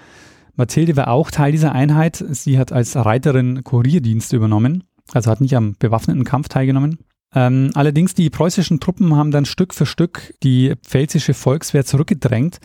Mathilde 0.55 0.97
war 0.97 1.09
auch 1.09 1.31
Teil 1.31 1.53
dieser 1.53 1.73
Einheit. 1.73 2.25
Sie 2.31 2.59
hat 2.59 2.73
als 2.73 2.97
Reiterin 2.97 3.63
Kurierdienst 3.63 4.33
übernommen, 4.33 4.85
also 5.13 5.31
hat 5.31 5.41
nicht 5.41 5.57
am 5.57 5.77
bewaffneten 5.79 6.25
Kampf 6.25 6.49
teilgenommen. 6.49 6.99
Ähm, 7.35 7.71
allerdings 7.75 8.15
die 8.15 8.31
preußischen 8.31 8.81
Truppen 8.81 9.15
haben 9.15 9.31
dann 9.31 9.45
Stück 9.45 9.75
für 9.75 9.85
Stück 9.85 10.35
die 10.43 10.75
pfälzische 10.83 11.35
Volkswehr 11.35 11.85
zurückgedrängt, 11.85 12.61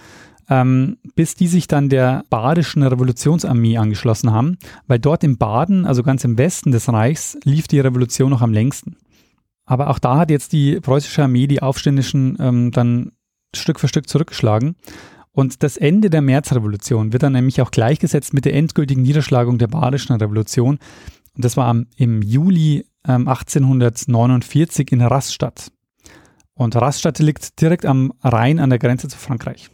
ähm, 0.50 0.98
bis 1.16 1.36
die 1.36 1.48
sich 1.48 1.68
dann 1.68 1.90
der 1.90 2.24
badischen 2.30 2.84
Revolutionsarmee 2.84 3.78
angeschlossen 3.78 4.32
haben, 4.32 4.58
weil 4.88 5.00
dort 5.00 5.24
im 5.24 5.38
Baden, 5.38 5.86
also 5.86 6.04
ganz 6.04 6.24
im 6.24 6.38
Westen 6.38 6.72
des 6.72 6.88
Reichs, 6.88 7.38
lief 7.44 7.68
die 7.68 7.80
Revolution 7.80 8.30
noch 8.30 8.42
am 8.42 8.54
längsten. 8.54 8.96
Aber 9.72 9.90
auch 9.90 10.00
da 10.00 10.18
hat 10.18 10.30
jetzt 10.30 10.52
die 10.52 10.82
preußische 10.82 11.24
Armee 11.24 11.48
die 11.48 11.62
Aufständischen 11.62 12.36
ähm, 12.42 12.72
dann 12.72 13.14
Stück 13.56 13.80
für 13.80 13.88
Stück 13.88 14.10
zurückgeschlagen. 14.10 14.76
Und 15.32 15.64
das 15.64 15.78
Ende 15.78 16.10
der 16.10 16.20
Märzrevolution 16.20 17.14
wird 17.14 17.24
dann 17.24 17.32
nämlich 17.32 17.62
auch 17.62 17.72
gleichgesetzt 17.72 18.34
mit 18.34 18.44
der 18.44 18.54
endgültigen 18.54 19.02
Niederschlagung 19.02 19.60
der 19.60 19.68
Badischen 19.68 20.14
Revolution. 20.18 20.78
Und 21.38 21.46
das 21.46 21.56
war 21.56 21.68
am, 21.68 21.88
im 21.96 22.22
Juli 22.22 22.86
ähm, 23.08 23.30
1849 23.30 24.92
in 24.92 25.00
Rastatt. 25.00 25.72
Und 26.54 26.76
Rastatt 26.76 27.20
liegt 27.20 27.62
direkt 27.62 27.86
am 27.86 28.12
Rhein 28.22 28.60
an 28.60 28.72
der 28.72 28.80
Grenze 28.80 29.08
zu 29.08 29.18
Frankreich. 29.18 29.70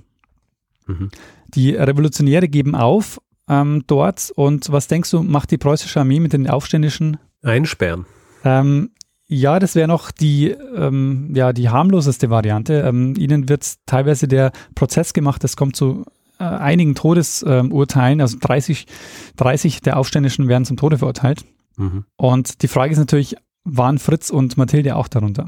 Mhm. 0.86 1.10
Die 1.56 1.72
Revolutionäre 1.72 2.48
geben 2.50 2.76
auf 2.76 3.20
ähm, 3.50 3.84
dort. 3.88 4.32
Und 4.36 4.72
was 4.72 4.88
denkst 4.88 5.10
du, 5.10 5.24
macht 5.24 5.50
die 5.50 5.58
preußische 5.58 6.00
Armee 6.02 6.20
mit 6.20 6.34
den 6.34 6.48
Aufständischen? 6.48 7.18
Einsperren. 7.42 8.06
Ähm, 8.44 8.92
ja, 9.28 9.60
das 9.60 9.76
wäre 9.76 9.88
noch 9.88 10.12
die, 10.12 10.48
ähm, 10.48 11.32
ja, 11.36 11.54
die 11.54 11.70
harmloseste 11.70 12.30
Variante. 12.30 12.82
Ähm, 12.82 13.16
ihnen 13.18 13.50
wird 13.50 13.74
teilweise 13.86 14.28
der 14.28 14.52
Prozess 14.74 15.13
gemacht, 15.13 15.44
es 15.44 15.58
kommt 15.58 15.76
zu 15.76 16.06
äh, 16.40 16.44
einigen 16.44 16.96
Todesurteilen, 16.96 18.22
also 18.22 18.38
30, 18.40 18.88
30 19.36 19.82
der 19.82 19.98
Aufständischen 19.98 20.48
werden 20.48 20.66
zum 20.66 20.78
Tode 20.78 20.98
verurteilt. 20.98 21.46
Mhm. 21.76 22.06
Und 22.16 22.62
die 22.62 22.68
Frage 22.68 22.94
ist 22.94 23.00
natürlich, 23.00 23.36
waren 23.63 24.00
Fritz 24.00 24.30
und 24.30 24.58
Mathilde 24.58 24.96
auch 24.96 25.08
darunter? 25.08 25.48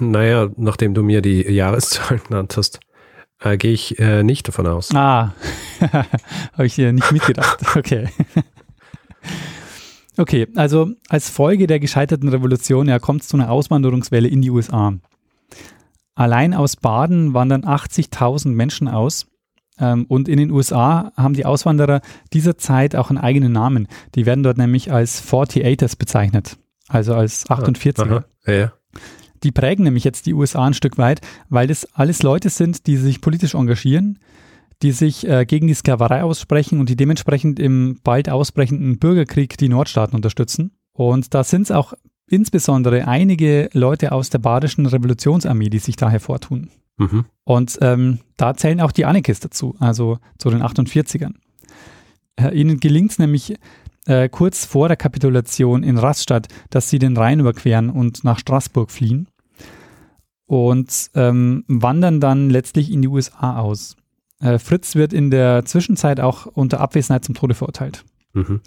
Naja, 0.00 0.48
nachdem 0.56 0.92
du 0.92 1.02
mir 1.02 1.22
die 1.22 1.42
Jahreszahlen 1.42 2.20
genannt 2.28 2.56
hast, 2.56 2.80
äh, 3.40 3.56
gehe 3.56 3.72
ich 3.72 3.98
äh, 3.98 4.22
nicht 4.22 4.48
davon 4.48 4.66
aus. 4.66 4.94
Ah, 4.94 5.34
habe 6.52 6.66
ich 6.66 6.74
dir 6.74 6.92
nicht 6.92 7.10
mitgedacht. 7.12 7.60
Okay. 7.76 8.08
Okay, 10.18 10.48
also 10.56 10.90
als 11.08 11.30
Folge 11.30 11.68
der 11.68 11.78
gescheiterten 11.78 12.28
Revolution 12.28 12.88
ja, 12.88 12.98
kommt 12.98 13.22
es 13.22 13.28
zu 13.28 13.36
einer 13.36 13.50
Auswanderungswelle 13.50 14.26
in 14.26 14.42
die 14.42 14.50
USA. 14.50 14.94
Allein 16.16 16.54
aus 16.54 16.74
Baden 16.74 17.34
wandern 17.34 17.62
80.000 17.62 18.48
Menschen 18.48 18.88
aus. 18.88 19.28
Ähm, 19.78 20.06
und 20.08 20.28
in 20.28 20.38
den 20.38 20.50
USA 20.50 21.12
haben 21.16 21.34
die 21.34 21.46
Auswanderer 21.46 22.00
dieser 22.32 22.58
Zeit 22.58 22.96
auch 22.96 23.10
einen 23.10 23.18
eigenen 23.18 23.52
Namen. 23.52 23.86
Die 24.16 24.26
werden 24.26 24.42
dort 24.42 24.58
nämlich 24.58 24.90
als 24.90 25.22
48ers 25.24 25.96
bezeichnet, 25.96 26.58
also 26.88 27.14
als 27.14 27.48
48er. 27.48 28.02
Aha, 28.02 28.24
ja. 28.52 28.72
Die 29.44 29.52
prägen 29.52 29.84
nämlich 29.84 30.02
jetzt 30.02 30.26
die 30.26 30.34
USA 30.34 30.66
ein 30.66 30.74
Stück 30.74 30.98
weit, 30.98 31.20
weil 31.48 31.68
das 31.68 31.84
alles 31.94 32.24
Leute 32.24 32.50
sind, 32.50 32.88
die 32.88 32.96
sich 32.96 33.20
politisch 33.20 33.54
engagieren, 33.54 34.18
die 34.82 34.92
sich 34.92 35.26
äh, 35.26 35.44
gegen 35.44 35.66
die 35.66 35.74
Sklaverei 35.74 36.22
aussprechen 36.22 36.80
und 36.80 36.88
die 36.88 36.96
dementsprechend 36.96 37.58
im 37.58 37.98
bald 38.04 38.28
ausbrechenden 38.28 38.98
Bürgerkrieg 38.98 39.56
die 39.58 39.68
Nordstaaten 39.68 40.14
unterstützen. 40.14 40.72
Und 40.92 41.34
da 41.34 41.44
sind 41.44 41.62
es 41.62 41.70
auch 41.70 41.94
insbesondere 42.28 43.08
einige 43.08 43.70
Leute 43.72 44.12
aus 44.12 44.30
der 44.30 44.38
badischen 44.38 44.86
Revolutionsarmee, 44.86 45.70
die 45.70 45.78
sich 45.78 45.96
da 45.96 46.10
hervortun. 46.10 46.70
Mhm. 46.98 47.24
Und 47.44 47.78
ähm, 47.80 48.18
da 48.36 48.54
zählen 48.54 48.80
auch 48.80 48.92
die 48.92 49.04
Annekes 49.04 49.40
dazu, 49.40 49.76
also 49.78 50.18
zu 50.38 50.50
den 50.50 50.62
48ern. 50.62 51.34
Äh, 52.36 52.54
ihnen 52.54 52.80
gelingt 52.80 53.12
es 53.12 53.18
nämlich 53.18 53.54
äh, 54.06 54.28
kurz 54.28 54.64
vor 54.64 54.88
der 54.88 54.96
Kapitulation 54.96 55.82
in 55.82 55.98
Rastatt, 55.98 56.48
dass 56.70 56.90
sie 56.90 56.98
den 56.98 57.16
Rhein 57.16 57.40
überqueren 57.40 57.90
und 57.90 58.24
nach 58.24 58.38
Straßburg 58.38 58.90
fliehen 58.90 59.28
und 60.46 61.10
ähm, 61.14 61.64
wandern 61.68 62.20
dann 62.20 62.50
letztlich 62.50 62.90
in 62.90 63.02
die 63.02 63.08
USA 63.08 63.58
aus. 63.58 63.96
Äh, 64.40 64.58
Fritz 64.58 64.94
wird 64.94 65.12
in 65.12 65.30
der 65.30 65.64
Zwischenzeit 65.64 66.20
auch 66.20 66.46
unter 66.46 66.80
Abwesenheit 66.80 67.24
zum 67.24 67.34
Tode 67.34 67.54
verurteilt. 67.54 68.04
Mhm. 68.34 68.60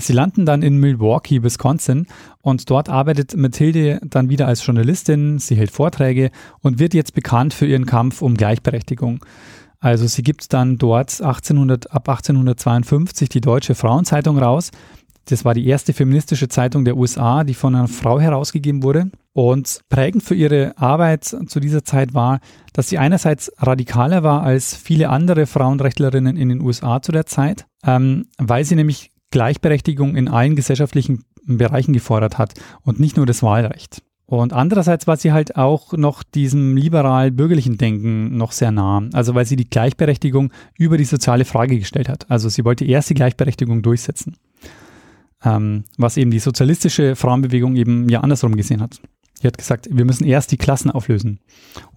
Sie 0.00 0.12
landen 0.14 0.46
dann 0.46 0.62
in 0.62 0.78
Milwaukee, 0.78 1.42
Wisconsin 1.42 2.06
und 2.40 2.70
dort 2.70 2.88
arbeitet 2.88 3.36
Mathilde 3.36 4.00
dann 4.02 4.30
wieder 4.30 4.46
als 4.46 4.64
Journalistin, 4.64 5.38
sie 5.38 5.56
hält 5.56 5.70
Vorträge 5.70 6.30
und 6.60 6.78
wird 6.78 6.94
jetzt 6.94 7.14
bekannt 7.14 7.52
für 7.52 7.66
ihren 7.66 7.84
Kampf 7.84 8.22
um 8.22 8.34
Gleichberechtigung. 8.34 9.24
Also 9.78 10.06
sie 10.06 10.22
gibt 10.22 10.52
dann 10.52 10.78
dort 10.78 11.20
1800, 11.20 11.92
ab 11.92 12.08
1852 12.08 13.28
die 13.28 13.40
Deutsche 13.40 13.74
Frauenzeitung 13.74 14.38
raus. 14.38 14.70
Das 15.30 15.44
war 15.44 15.54
die 15.54 15.66
erste 15.66 15.92
feministische 15.92 16.48
Zeitung 16.48 16.84
der 16.84 16.96
USA, 16.96 17.44
die 17.44 17.54
von 17.54 17.74
einer 17.74 17.88
Frau 17.88 18.18
herausgegeben 18.18 18.82
wurde. 18.82 19.10
Und 19.32 19.80
prägend 19.88 20.24
für 20.24 20.34
ihre 20.34 20.76
Arbeit 20.76 21.24
zu 21.24 21.60
dieser 21.60 21.84
Zeit 21.84 22.14
war, 22.14 22.40
dass 22.72 22.88
sie 22.88 22.98
einerseits 22.98 23.52
radikaler 23.58 24.24
war 24.24 24.42
als 24.42 24.74
viele 24.74 25.08
andere 25.08 25.46
Frauenrechtlerinnen 25.46 26.36
in 26.36 26.48
den 26.48 26.60
USA 26.60 27.00
zu 27.00 27.12
der 27.12 27.26
Zeit, 27.26 27.66
ähm, 27.86 28.26
weil 28.38 28.64
sie 28.64 28.74
nämlich 28.74 29.12
Gleichberechtigung 29.30 30.16
in 30.16 30.26
allen 30.26 30.56
gesellschaftlichen 30.56 31.24
Bereichen 31.44 31.92
gefordert 31.92 32.38
hat 32.38 32.54
und 32.82 32.98
nicht 32.98 33.16
nur 33.16 33.26
das 33.26 33.42
Wahlrecht. 33.42 34.02
Und 34.26 34.52
andererseits 34.52 35.06
war 35.06 35.16
sie 35.16 35.32
halt 35.32 35.56
auch 35.56 35.92
noch 35.92 36.22
diesem 36.22 36.76
liberal-bürgerlichen 36.76 37.78
Denken 37.78 38.36
noch 38.36 38.52
sehr 38.52 38.70
nah. 38.70 39.02
Also 39.12 39.34
weil 39.34 39.44
sie 39.44 39.56
die 39.56 39.68
Gleichberechtigung 39.68 40.52
über 40.78 40.96
die 40.96 41.04
soziale 41.04 41.44
Frage 41.44 41.78
gestellt 41.78 42.08
hat. 42.08 42.30
Also 42.30 42.48
sie 42.48 42.64
wollte 42.64 42.84
erst 42.84 43.10
die 43.10 43.14
Gleichberechtigung 43.14 43.82
durchsetzen. 43.82 44.36
Ähm, 45.42 45.84
was 45.96 46.16
eben 46.16 46.30
die 46.30 46.38
sozialistische 46.38 47.16
Frauenbewegung 47.16 47.76
eben 47.76 48.08
ja 48.08 48.20
andersrum 48.20 48.56
gesehen 48.56 48.82
hat. 48.82 49.00
Sie 49.40 49.46
hat 49.46 49.56
gesagt, 49.56 49.88
wir 49.90 50.04
müssen 50.04 50.24
erst 50.24 50.52
die 50.52 50.58
Klassen 50.58 50.90
auflösen. 50.90 51.40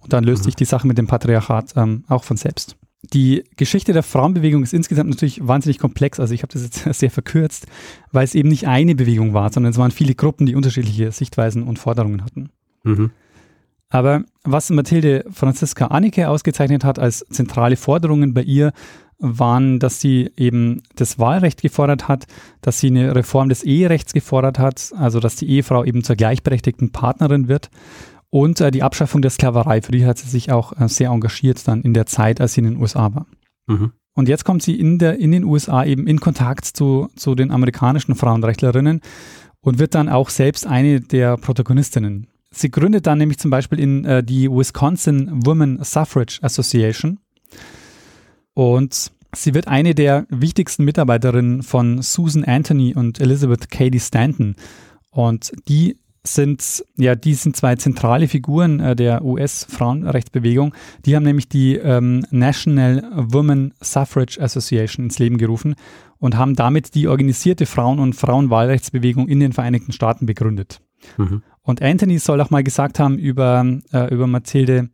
Und 0.00 0.12
dann 0.14 0.24
löst 0.24 0.42
mhm. 0.42 0.44
sich 0.46 0.56
die 0.56 0.64
Sache 0.64 0.86
mit 0.86 0.96
dem 0.96 1.06
Patriarchat 1.06 1.74
ähm, 1.76 2.04
auch 2.08 2.24
von 2.24 2.38
selbst. 2.38 2.76
Die 3.12 3.44
Geschichte 3.56 3.92
der 3.92 4.02
Frauenbewegung 4.02 4.62
ist 4.62 4.72
insgesamt 4.72 5.10
natürlich 5.10 5.46
wahnsinnig 5.46 5.78
komplex. 5.78 6.18
Also 6.18 6.32
ich 6.32 6.42
habe 6.42 6.52
das 6.54 6.62
jetzt 6.62 6.84
sehr 6.98 7.10
verkürzt, 7.10 7.66
weil 8.12 8.24
es 8.24 8.34
eben 8.34 8.48
nicht 8.48 8.66
eine 8.66 8.94
Bewegung 8.94 9.34
war, 9.34 9.52
sondern 9.52 9.72
es 9.72 9.78
waren 9.78 9.90
viele 9.90 10.14
Gruppen, 10.14 10.46
die 10.46 10.54
unterschiedliche 10.54 11.12
Sichtweisen 11.12 11.64
und 11.64 11.78
Forderungen 11.78 12.24
hatten. 12.24 12.48
Mhm. 12.82 13.10
Aber 13.90 14.24
was 14.42 14.70
Mathilde 14.70 15.24
Franziska 15.30 15.88
Annike 15.88 16.28
ausgezeichnet 16.28 16.82
hat 16.82 16.98
als 16.98 17.24
zentrale 17.30 17.76
Forderungen 17.76 18.34
bei 18.34 18.42
ihr, 18.42 18.72
waren, 19.18 19.78
dass 19.78 20.00
sie 20.00 20.30
eben 20.36 20.82
das 20.96 21.18
Wahlrecht 21.18 21.62
gefordert 21.62 22.08
hat, 22.08 22.26
dass 22.60 22.80
sie 22.80 22.88
eine 22.88 23.14
Reform 23.14 23.48
des 23.48 23.62
Eherechts 23.62 24.12
gefordert 24.12 24.58
hat, 24.58 24.92
also 24.96 25.20
dass 25.20 25.36
die 25.36 25.48
Ehefrau 25.48 25.84
eben 25.84 26.02
zur 26.04 26.16
gleichberechtigten 26.16 26.90
Partnerin 26.90 27.48
wird 27.48 27.70
und 28.34 28.60
äh, 28.60 28.72
die 28.72 28.82
Abschaffung 28.82 29.22
der 29.22 29.30
Sklaverei, 29.30 29.80
für 29.80 29.92
die 29.92 30.04
hat 30.04 30.18
sie 30.18 30.28
sich 30.28 30.50
auch 30.50 30.72
äh, 30.80 30.88
sehr 30.88 31.10
engagiert 31.10 31.66
dann 31.68 31.82
in 31.82 31.94
der 31.94 32.06
Zeit, 32.06 32.40
als 32.40 32.54
sie 32.54 32.62
in 32.62 32.66
den 32.66 32.76
USA 32.78 33.14
war. 33.14 33.26
Mhm. 33.66 33.92
Und 34.14 34.28
jetzt 34.28 34.44
kommt 34.44 34.62
sie 34.62 34.78
in, 34.78 34.98
der, 34.98 35.20
in 35.20 35.30
den 35.30 35.44
USA 35.44 35.84
eben 35.84 36.06
in 36.08 36.18
Kontakt 36.18 36.64
zu, 36.64 37.08
zu 37.14 37.36
den 37.36 37.52
amerikanischen 37.52 38.16
Frauenrechtlerinnen 38.16 39.00
und 39.60 39.78
wird 39.78 39.94
dann 39.94 40.08
auch 40.08 40.30
selbst 40.30 40.66
eine 40.66 41.00
der 41.00 41.36
Protagonistinnen. 41.36 42.26
Sie 42.50 42.70
gründet 42.70 43.06
dann 43.06 43.18
nämlich 43.18 43.38
zum 43.38 43.50
Beispiel 43.50 43.78
in 43.78 44.04
äh, 44.04 44.22
die 44.22 44.50
Wisconsin 44.50 45.44
Women 45.44 45.82
Suffrage 45.82 46.38
Association. 46.42 47.18
Und 48.54 49.12
sie 49.34 49.54
wird 49.54 49.68
eine 49.68 49.94
der 49.94 50.26
wichtigsten 50.30 50.84
Mitarbeiterinnen 50.84 51.62
von 51.62 52.02
Susan 52.02 52.44
Anthony 52.44 52.94
und 52.94 53.20
Elizabeth 53.20 53.70
Cady 53.70 54.00
Stanton. 54.00 54.56
Und 55.10 55.52
die 55.68 55.98
sind, 56.26 56.84
ja, 56.96 57.14
die 57.14 57.34
sind 57.34 57.54
zwei 57.54 57.76
zentrale 57.76 58.28
Figuren 58.28 58.80
äh, 58.80 58.96
der 58.96 59.24
US-Frauenrechtsbewegung. 59.24 60.74
Die 61.04 61.14
haben 61.14 61.24
nämlich 61.24 61.48
die 61.48 61.76
ähm, 61.76 62.24
National 62.30 63.04
Women 63.14 63.74
Suffrage 63.80 64.40
Association 64.40 65.04
ins 65.04 65.18
Leben 65.18 65.36
gerufen 65.36 65.74
und 66.18 66.36
haben 66.36 66.56
damit 66.56 66.94
die 66.94 67.08
organisierte 67.08 67.66
Frauen- 67.66 67.98
und 67.98 68.14
Frauenwahlrechtsbewegung 68.14 69.28
in 69.28 69.40
den 69.40 69.52
Vereinigten 69.52 69.92
Staaten 69.92 70.24
begründet. 70.24 70.80
Mhm. 71.18 71.42
Und 71.62 71.82
Anthony 71.82 72.18
soll 72.18 72.40
auch 72.40 72.50
mal 72.50 72.64
gesagt 72.64 72.98
haben 72.98 73.18
über, 73.18 73.64
äh, 73.92 74.12
über 74.12 74.26
Mathilde, 74.26 74.88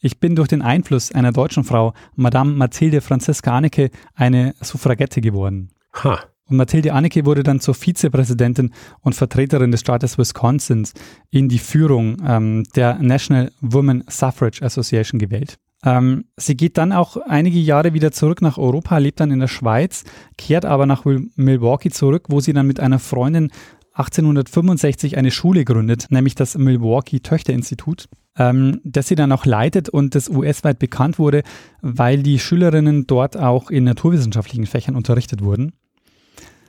ich 0.00 0.20
bin 0.20 0.36
durch 0.36 0.48
den 0.48 0.62
Einfluss 0.62 1.12
einer 1.12 1.32
deutschen 1.32 1.64
Frau, 1.64 1.92
Madame 2.14 2.52
Mathilde 2.52 3.00
Franziska 3.00 3.56
Anneke, 3.56 3.90
eine 4.14 4.54
Suffragette 4.60 5.20
geworden. 5.20 5.70
Ha. 6.04 6.20
Und 6.44 6.56
Mathilde 6.56 6.94
Anneke 6.94 7.26
wurde 7.26 7.42
dann 7.42 7.60
zur 7.60 7.74
Vizepräsidentin 7.74 8.72
und 9.00 9.14
Vertreterin 9.14 9.70
des 9.70 9.80
Staates 9.80 10.16
Wisconsin 10.16 10.88
in 11.30 11.48
die 11.48 11.58
Führung 11.58 12.16
ähm, 12.26 12.64
der 12.74 12.98
National 13.00 13.52
Women 13.60 14.04
Suffrage 14.08 14.62
Association 14.62 15.18
gewählt. 15.18 15.58
Ähm, 15.84 16.24
sie 16.36 16.56
geht 16.56 16.78
dann 16.78 16.92
auch 16.92 17.16
einige 17.16 17.58
Jahre 17.58 17.92
wieder 17.92 18.12
zurück 18.12 18.40
nach 18.40 18.56
Europa, 18.56 18.96
lebt 18.98 19.20
dann 19.20 19.30
in 19.30 19.40
der 19.40 19.48
Schweiz, 19.48 20.04
kehrt 20.36 20.64
aber 20.64 20.86
nach 20.86 21.04
Milwaukee 21.04 21.90
zurück, 21.90 22.26
wo 22.28 22.40
sie 22.40 22.52
dann 22.52 22.66
mit 22.66 22.80
einer 22.80 22.98
Freundin 22.98 23.50
1865 23.92 25.16
eine 25.16 25.30
Schule 25.30 25.64
gründet, 25.64 26.06
nämlich 26.10 26.34
das 26.34 26.56
Milwaukee 26.56 27.20
Töchterinstitut, 27.20 28.08
ähm, 28.38 28.80
das 28.84 29.08
sie 29.08 29.14
dann 29.14 29.32
auch 29.32 29.44
leitet 29.44 29.88
und 29.88 30.14
das 30.14 30.28
US-weit 30.28 30.78
bekannt 30.78 31.18
wurde, 31.18 31.42
weil 31.80 32.22
die 32.22 32.38
Schülerinnen 32.38 33.06
dort 33.06 33.36
auch 33.36 33.70
in 33.70 33.84
naturwissenschaftlichen 33.84 34.66
Fächern 34.66 34.96
unterrichtet 34.96 35.42
wurden. 35.42 35.72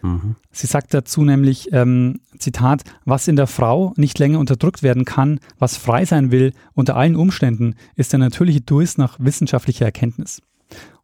Mhm. 0.02 0.36
Sie 0.52 0.68
sagt 0.68 0.94
dazu 0.94 1.24
nämlich, 1.24 1.70
ähm, 1.72 2.22
Zitat, 2.38 2.84
was 3.06 3.28
in 3.28 3.36
der 3.36 3.48
Frau 3.48 3.94
nicht 3.98 4.18
länger 4.20 4.40
unterdrückt 4.40 4.84
werden 4.84 5.06
kann, 5.06 5.40
was 5.58 5.78
frei 5.78 6.06
sein 6.06 6.32
will, 6.32 6.54
unter 6.74 6.96
allen 6.96 7.16
Umständen, 7.16 7.76
ist 7.96 8.14
der 8.14 8.20
natürliche 8.20 8.62
Durst 8.62 8.98
nach 8.98 9.18
wissenschaftlicher 9.20 9.86
Erkenntnis. 9.86 10.42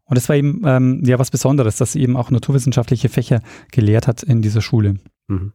Und 0.05 0.17
es 0.17 0.29
war 0.29 0.35
eben 0.35 0.61
ähm, 0.65 1.03
ja 1.03 1.19
was 1.19 1.31
Besonderes, 1.31 1.77
dass 1.77 1.93
sie 1.93 2.01
eben 2.01 2.15
auch 2.15 2.29
naturwissenschaftliche 2.29 3.09
Fächer 3.09 3.41
gelehrt 3.71 4.07
hat 4.07 4.23
in 4.23 4.41
dieser 4.41 4.61
Schule. 4.61 4.95
Mhm. 5.27 5.53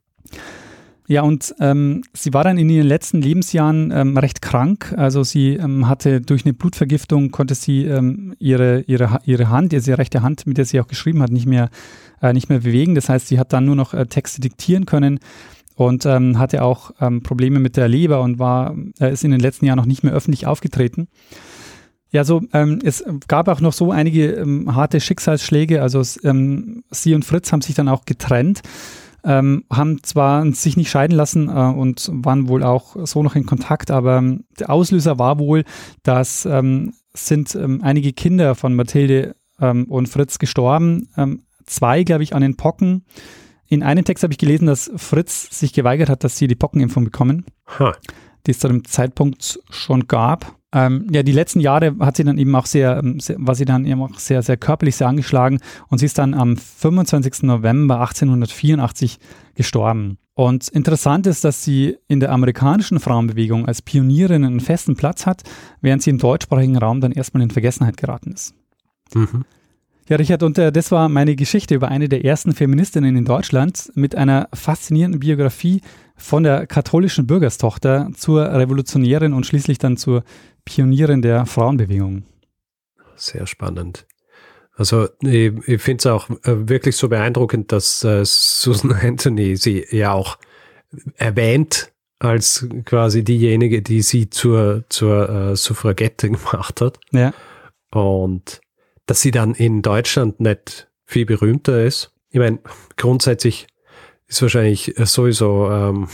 Ja, 1.10 1.22
und 1.22 1.56
ähm, 1.58 2.04
sie 2.12 2.32
war 2.32 2.44
dann 2.44 2.56
in 2.56 2.68
ihren 2.68 2.86
letzten 2.86 3.20
Lebensjahren 3.20 3.90
ähm, 3.92 4.16
recht 4.16 4.40
krank. 4.40 4.94
Also 4.96 5.24
sie 5.24 5.54
ähm, 5.54 5.88
hatte 5.88 6.20
durch 6.20 6.44
eine 6.44 6.54
Blutvergiftung, 6.54 7.32
konnte 7.32 7.56
sie 7.56 7.84
ähm, 7.84 8.36
ihre, 8.38 8.82
ihre, 8.82 9.18
ihre 9.24 9.48
Hand, 9.48 9.72
ihre 9.72 9.98
rechte 9.98 10.22
Hand, 10.22 10.46
mit 10.46 10.56
der 10.56 10.66
sie 10.66 10.80
auch 10.80 10.86
geschrieben 10.86 11.20
hat, 11.20 11.32
nicht 11.32 11.46
mehr, 11.46 11.68
äh, 12.22 12.32
nicht 12.32 12.48
mehr 12.48 12.60
bewegen. 12.60 12.94
Das 12.94 13.08
heißt, 13.08 13.26
sie 13.26 13.40
hat 13.40 13.52
dann 13.52 13.64
nur 13.64 13.74
noch 13.74 13.92
äh, 13.92 14.06
Texte 14.06 14.40
diktieren 14.40 14.86
können 14.86 15.18
und 15.74 16.06
ähm, 16.06 16.38
hatte 16.38 16.62
auch 16.62 16.92
ähm, 17.00 17.24
Probleme 17.24 17.58
mit 17.58 17.76
der 17.76 17.88
Leber 17.88 18.20
und 18.20 18.38
war, 18.38 18.76
äh, 19.00 19.12
ist 19.12 19.24
in 19.24 19.32
den 19.32 19.40
letzten 19.40 19.66
Jahren 19.66 19.78
noch 19.78 19.86
nicht 19.86 20.04
mehr 20.04 20.12
öffentlich 20.12 20.46
aufgetreten. 20.46 21.08
Ja, 22.12 22.22
so 22.22 22.42
ähm, 22.52 22.78
es 22.84 23.04
gab 23.26 23.48
auch 23.48 23.60
noch 23.60 23.72
so 23.72 23.90
einige 23.90 24.30
ähm, 24.34 24.76
harte 24.76 25.00
Schicksalsschläge. 25.00 25.82
Also 25.82 26.04
ähm, 26.22 26.84
sie 26.92 27.16
und 27.16 27.24
Fritz 27.24 27.50
haben 27.50 27.62
sich 27.62 27.74
dann 27.74 27.88
auch 27.88 28.04
getrennt 28.04 28.62
ähm, 29.24 29.64
haben 29.70 30.02
zwar 30.02 30.50
sich 30.52 30.76
nicht 30.76 30.90
scheiden 30.90 31.16
lassen 31.16 31.48
äh, 31.48 31.52
und 31.52 32.10
waren 32.12 32.48
wohl 32.48 32.62
auch 32.62 32.96
so 33.04 33.22
noch 33.22 33.36
in 33.36 33.46
Kontakt, 33.46 33.90
aber 33.90 34.18
ähm, 34.18 34.44
der 34.58 34.70
Auslöser 34.70 35.18
war 35.18 35.38
wohl, 35.38 35.64
dass 36.02 36.46
ähm, 36.46 36.94
sind 37.12 37.54
ähm, 37.54 37.80
einige 37.82 38.12
Kinder 38.12 38.54
von 38.54 38.74
Mathilde 38.74 39.36
ähm, 39.60 39.84
und 39.84 40.08
Fritz 40.08 40.38
gestorben. 40.38 41.08
Ähm, 41.16 41.42
zwei, 41.66 42.04
glaube 42.04 42.22
ich, 42.22 42.34
an 42.34 42.42
den 42.42 42.56
Pocken. 42.56 43.04
In 43.66 43.82
einem 43.82 44.04
Text 44.04 44.22
habe 44.22 44.32
ich 44.32 44.38
gelesen, 44.38 44.66
dass 44.66 44.90
Fritz 44.96 45.58
sich 45.58 45.72
geweigert 45.72 46.08
hat, 46.08 46.24
dass 46.24 46.36
sie 46.36 46.48
die 46.48 46.56
Pockenimpfung 46.56 47.04
bekommen, 47.04 47.46
huh. 47.78 47.92
die 48.46 48.50
es 48.50 48.58
zu 48.58 48.68
dem 48.68 48.84
Zeitpunkt 48.84 49.60
schon 49.70 50.06
gab. 50.08 50.56
Ähm, 50.72 51.06
ja, 51.10 51.22
die 51.22 51.32
letzten 51.32 51.60
Jahre 51.60 51.96
hat 51.98 52.16
sie 52.16 52.24
dann 52.24 52.38
eben 52.38 52.54
auch 52.54 52.66
sehr, 52.66 52.98
ähm, 53.02 53.18
sehr, 53.18 53.36
war 53.38 53.54
sie 53.54 53.64
dann 53.64 53.84
eben 53.84 54.02
auch 54.02 54.18
sehr, 54.18 54.42
sehr 54.42 54.56
körperlich 54.56 54.96
sehr 54.96 55.08
angeschlagen 55.08 55.58
und 55.88 55.98
sie 55.98 56.06
ist 56.06 56.18
dann 56.18 56.32
am 56.32 56.56
25. 56.56 57.42
November 57.42 58.00
1884 58.00 59.18
gestorben. 59.54 60.18
Und 60.34 60.68
interessant 60.68 61.26
ist, 61.26 61.44
dass 61.44 61.64
sie 61.64 61.98
in 62.06 62.20
der 62.20 62.32
amerikanischen 62.32 63.00
Frauenbewegung 63.00 63.66
als 63.66 63.82
Pionierin 63.82 64.44
einen 64.44 64.60
festen 64.60 64.96
Platz 64.96 65.26
hat, 65.26 65.42
während 65.80 66.02
sie 66.02 66.10
im 66.10 66.18
deutschsprachigen 66.18 66.78
Raum 66.78 67.00
dann 67.00 67.12
erstmal 67.12 67.42
in 67.42 67.50
Vergessenheit 67.50 67.96
geraten 67.96 68.32
ist. 68.32 68.54
Mhm. 69.12 69.44
Ja, 70.10 70.16
Richard, 70.16 70.42
und 70.42 70.58
äh, 70.58 70.72
das 70.72 70.90
war 70.90 71.08
meine 71.08 71.36
Geschichte 71.36 71.76
über 71.76 71.86
eine 71.86 72.08
der 72.08 72.24
ersten 72.24 72.52
Feministinnen 72.52 73.14
in 73.14 73.24
Deutschland 73.24 73.92
mit 73.94 74.16
einer 74.16 74.48
faszinierenden 74.52 75.20
Biografie 75.20 75.82
von 76.16 76.42
der 76.42 76.66
katholischen 76.66 77.28
Bürgerstochter 77.28 78.10
zur 78.16 78.42
Revolutionärin 78.52 79.32
und 79.32 79.46
schließlich 79.46 79.78
dann 79.78 79.96
zur 79.96 80.24
Pionierin 80.64 81.22
der 81.22 81.46
Frauenbewegung. 81.46 82.24
Sehr 83.14 83.46
spannend. 83.46 84.04
Also 84.74 85.06
ich, 85.22 85.52
ich 85.68 85.80
finde 85.80 86.00
es 86.00 86.06
auch 86.06 86.28
äh, 86.28 86.68
wirklich 86.68 86.96
so 86.96 87.08
beeindruckend, 87.08 87.70
dass 87.70 88.02
äh, 88.02 88.24
Susan 88.24 88.92
Anthony 89.00 89.56
sie 89.56 89.86
ja 89.92 90.12
auch 90.12 90.38
erwähnt 91.18 91.92
als 92.18 92.66
quasi 92.84 93.22
diejenige, 93.22 93.80
die 93.80 94.02
sie 94.02 94.28
zur, 94.28 94.82
zur 94.88 95.28
äh, 95.28 95.56
Suffragette 95.56 96.30
gemacht 96.30 96.80
hat. 96.80 96.98
Ja. 97.12 97.32
Und 97.92 98.60
dass 99.10 99.22
sie 99.22 99.32
dann 99.32 99.54
in 99.54 99.82
Deutschland 99.82 100.38
nicht 100.38 100.88
viel 101.04 101.26
berühmter 101.26 101.82
ist. 101.84 102.12
Ich 102.30 102.38
meine, 102.38 102.60
grundsätzlich 102.96 103.66
ist 104.28 104.40
wahrscheinlich 104.40 104.94
sowieso, 104.98 105.68
ähm, 105.68 106.06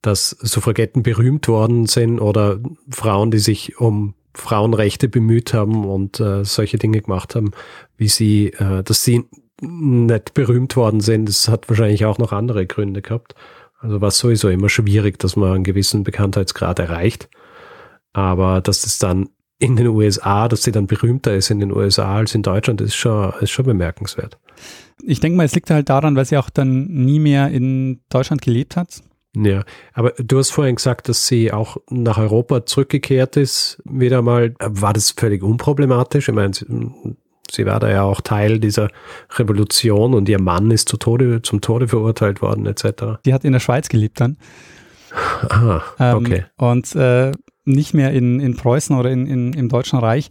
dass 0.00 0.30
Suffragetten 0.30 1.02
berühmt 1.02 1.48
worden 1.48 1.86
sind 1.86 2.20
oder 2.20 2.60
Frauen, 2.88 3.32
die 3.32 3.40
sich 3.40 3.80
um 3.80 4.14
Frauenrechte 4.32 5.08
bemüht 5.08 5.54
haben 5.54 5.84
und 5.84 6.20
äh, 6.20 6.44
solche 6.44 6.78
Dinge 6.78 7.00
gemacht 7.00 7.34
haben, 7.34 7.50
wie 7.96 8.06
sie, 8.06 8.52
äh, 8.52 8.84
dass 8.84 9.02
sie 9.02 9.24
nicht 9.60 10.34
berühmt 10.34 10.76
worden 10.76 11.00
sind, 11.00 11.28
das 11.28 11.48
hat 11.48 11.68
wahrscheinlich 11.68 12.04
auch 12.04 12.18
noch 12.18 12.30
andere 12.30 12.64
Gründe 12.64 13.02
gehabt. 13.02 13.34
Also 13.80 14.00
war 14.00 14.08
es 14.08 14.18
sowieso 14.18 14.50
immer 14.50 14.68
schwierig, 14.68 15.18
dass 15.18 15.34
man 15.34 15.52
einen 15.52 15.64
gewissen 15.64 16.04
Bekanntheitsgrad 16.04 16.78
erreicht. 16.78 17.28
Aber 18.12 18.60
dass 18.60 18.86
es 18.86 19.00
dann 19.00 19.30
in 19.64 19.76
den 19.76 19.86
USA, 19.88 20.48
dass 20.48 20.62
sie 20.62 20.72
dann 20.72 20.86
berühmter 20.86 21.34
ist 21.34 21.50
in 21.50 21.60
den 21.60 21.72
USA 21.72 22.16
als 22.16 22.34
in 22.34 22.42
Deutschland, 22.42 22.80
ist 22.80 22.94
schon, 22.94 23.32
ist 23.40 23.50
schon 23.50 23.64
bemerkenswert. 23.64 24.38
Ich 25.02 25.20
denke 25.20 25.36
mal, 25.36 25.44
es 25.44 25.54
liegt 25.54 25.70
halt 25.70 25.88
daran, 25.88 26.16
weil 26.16 26.24
sie 26.24 26.36
auch 26.36 26.50
dann 26.50 26.86
nie 26.86 27.18
mehr 27.18 27.48
in 27.48 28.00
Deutschland 28.10 28.42
gelebt 28.42 28.76
hat. 28.76 29.02
Ja, 29.36 29.64
aber 29.94 30.12
du 30.18 30.38
hast 30.38 30.50
vorhin 30.50 30.76
gesagt, 30.76 31.08
dass 31.08 31.26
sie 31.26 31.52
auch 31.52 31.78
nach 31.90 32.18
Europa 32.18 32.66
zurückgekehrt 32.66 33.36
ist. 33.36 33.82
Wieder 33.84 34.22
mal, 34.22 34.54
war 34.60 34.92
das 34.92 35.10
völlig 35.10 35.42
unproblematisch? 35.42 36.28
Ich 36.28 36.34
meine, 36.34 36.54
sie, 36.54 36.66
sie 37.50 37.66
war 37.66 37.80
da 37.80 37.90
ja 37.90 38.02
auch 38.02 38.20
Teil 38.20 38.60
dieser 38.60 38.90
Revolution 39.30 40.14
und 40.14 40.28
ihr 40.28 40.40
Mann 40.40 40.70
ist 40.70 40.88
zu 40.88 40.98
Tode, 40.98 41.42
zum 41.42 41.60
Tode 41.60 41.88
verurteilt 41.88 42.42
worden, 42.42 42.66
etc. 42.66 43.18
Die 43.24 43.34
hat 43.34 43.44
in 43.44 43.52
der 43.52 43.60
Schweiz 43.60 43.88
gelebt 43.88 44.20
dann. 44.20 44.36
Ah, 45.48 45.82
okay. 46.14 46.44
Ähm, 46.58 46.68
und 46.68 46.94
äh, 46.94 47.32
nicht 47.64 47.94
mehr 47.94 48.12
in, 48.12 48.40
in 48.40 48.56
Preußen 48.56 48.96
oder 48.96 49.10
in, 49.10 49.26
in, 49.26 49.52
im 49.52 49.68
Deutschen 49.68 49.98
Reich. 49.98 50.28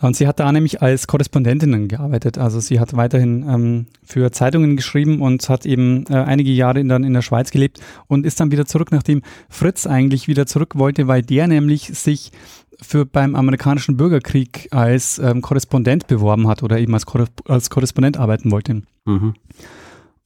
Und 0.00 0.16
sie 0.16 0.26
hat 0.26 0.40
da 0.40 0.50
nämlich 0.50 0.80
als 0.80 1.06
Korrespondentin 1.06 1.88
gearbeitet. 1.88 2.38
Also 2.38 2.58
sie 2.58 2.80
hat 2.80 2.96
weiterhin 2.96 3.44
ähm, 3.46 3.86
für 4.02 4.32
Zeitungen 4.32 4.76
geschrieben 4.76 5.20
und 5.20 5.46
hat 5.48 5.66
eben 5.66 6.06
äh, 6.08 6.14
einige 6.14 6.50
Jahre 6.50 6.82
dann 6.84 7.04
in 7.04 7.12
der 7.12 7.22
Schweiz 7.22 7.50
gelebt 7.50 7.80
und 8.06 8.24
ist 8.24 8.40
dann 8.40 8.50
wieder 8.50 8.64
zurück, 8.64 8.92
nachdem 8.92 9.22
Fritz 9.50 9.86
eigentlich 9.86 10.26
wieder 10.26 10.46
zurück 10.46 10.76
wollte, 10.76 11.06
weil 11.06 11.22
der 11.22 11.48
nämlich 11.48 11.88
sich 11.98 12.32
für 12.80 13.04
beim 13.04 13.34
amerikanischen 13.34 13.98
Bürgerkrieg 13.98 14.68
als 14.70 15.18
ähm, 15.18 15.42
Korrespondent 15.42 16.06
beworben 16.06 16.48
hat 16.48 16.62
oder 16.62 16.78
eben 16.78 16.94
als, 16.94 17.04
Korre 17.04 17.26
als 17.46 17.68
Korrespondent 17.68 18.16
arbeiten 18.16 18.50
wollte. 18.50 18.82
Mhm. 19.04 19.34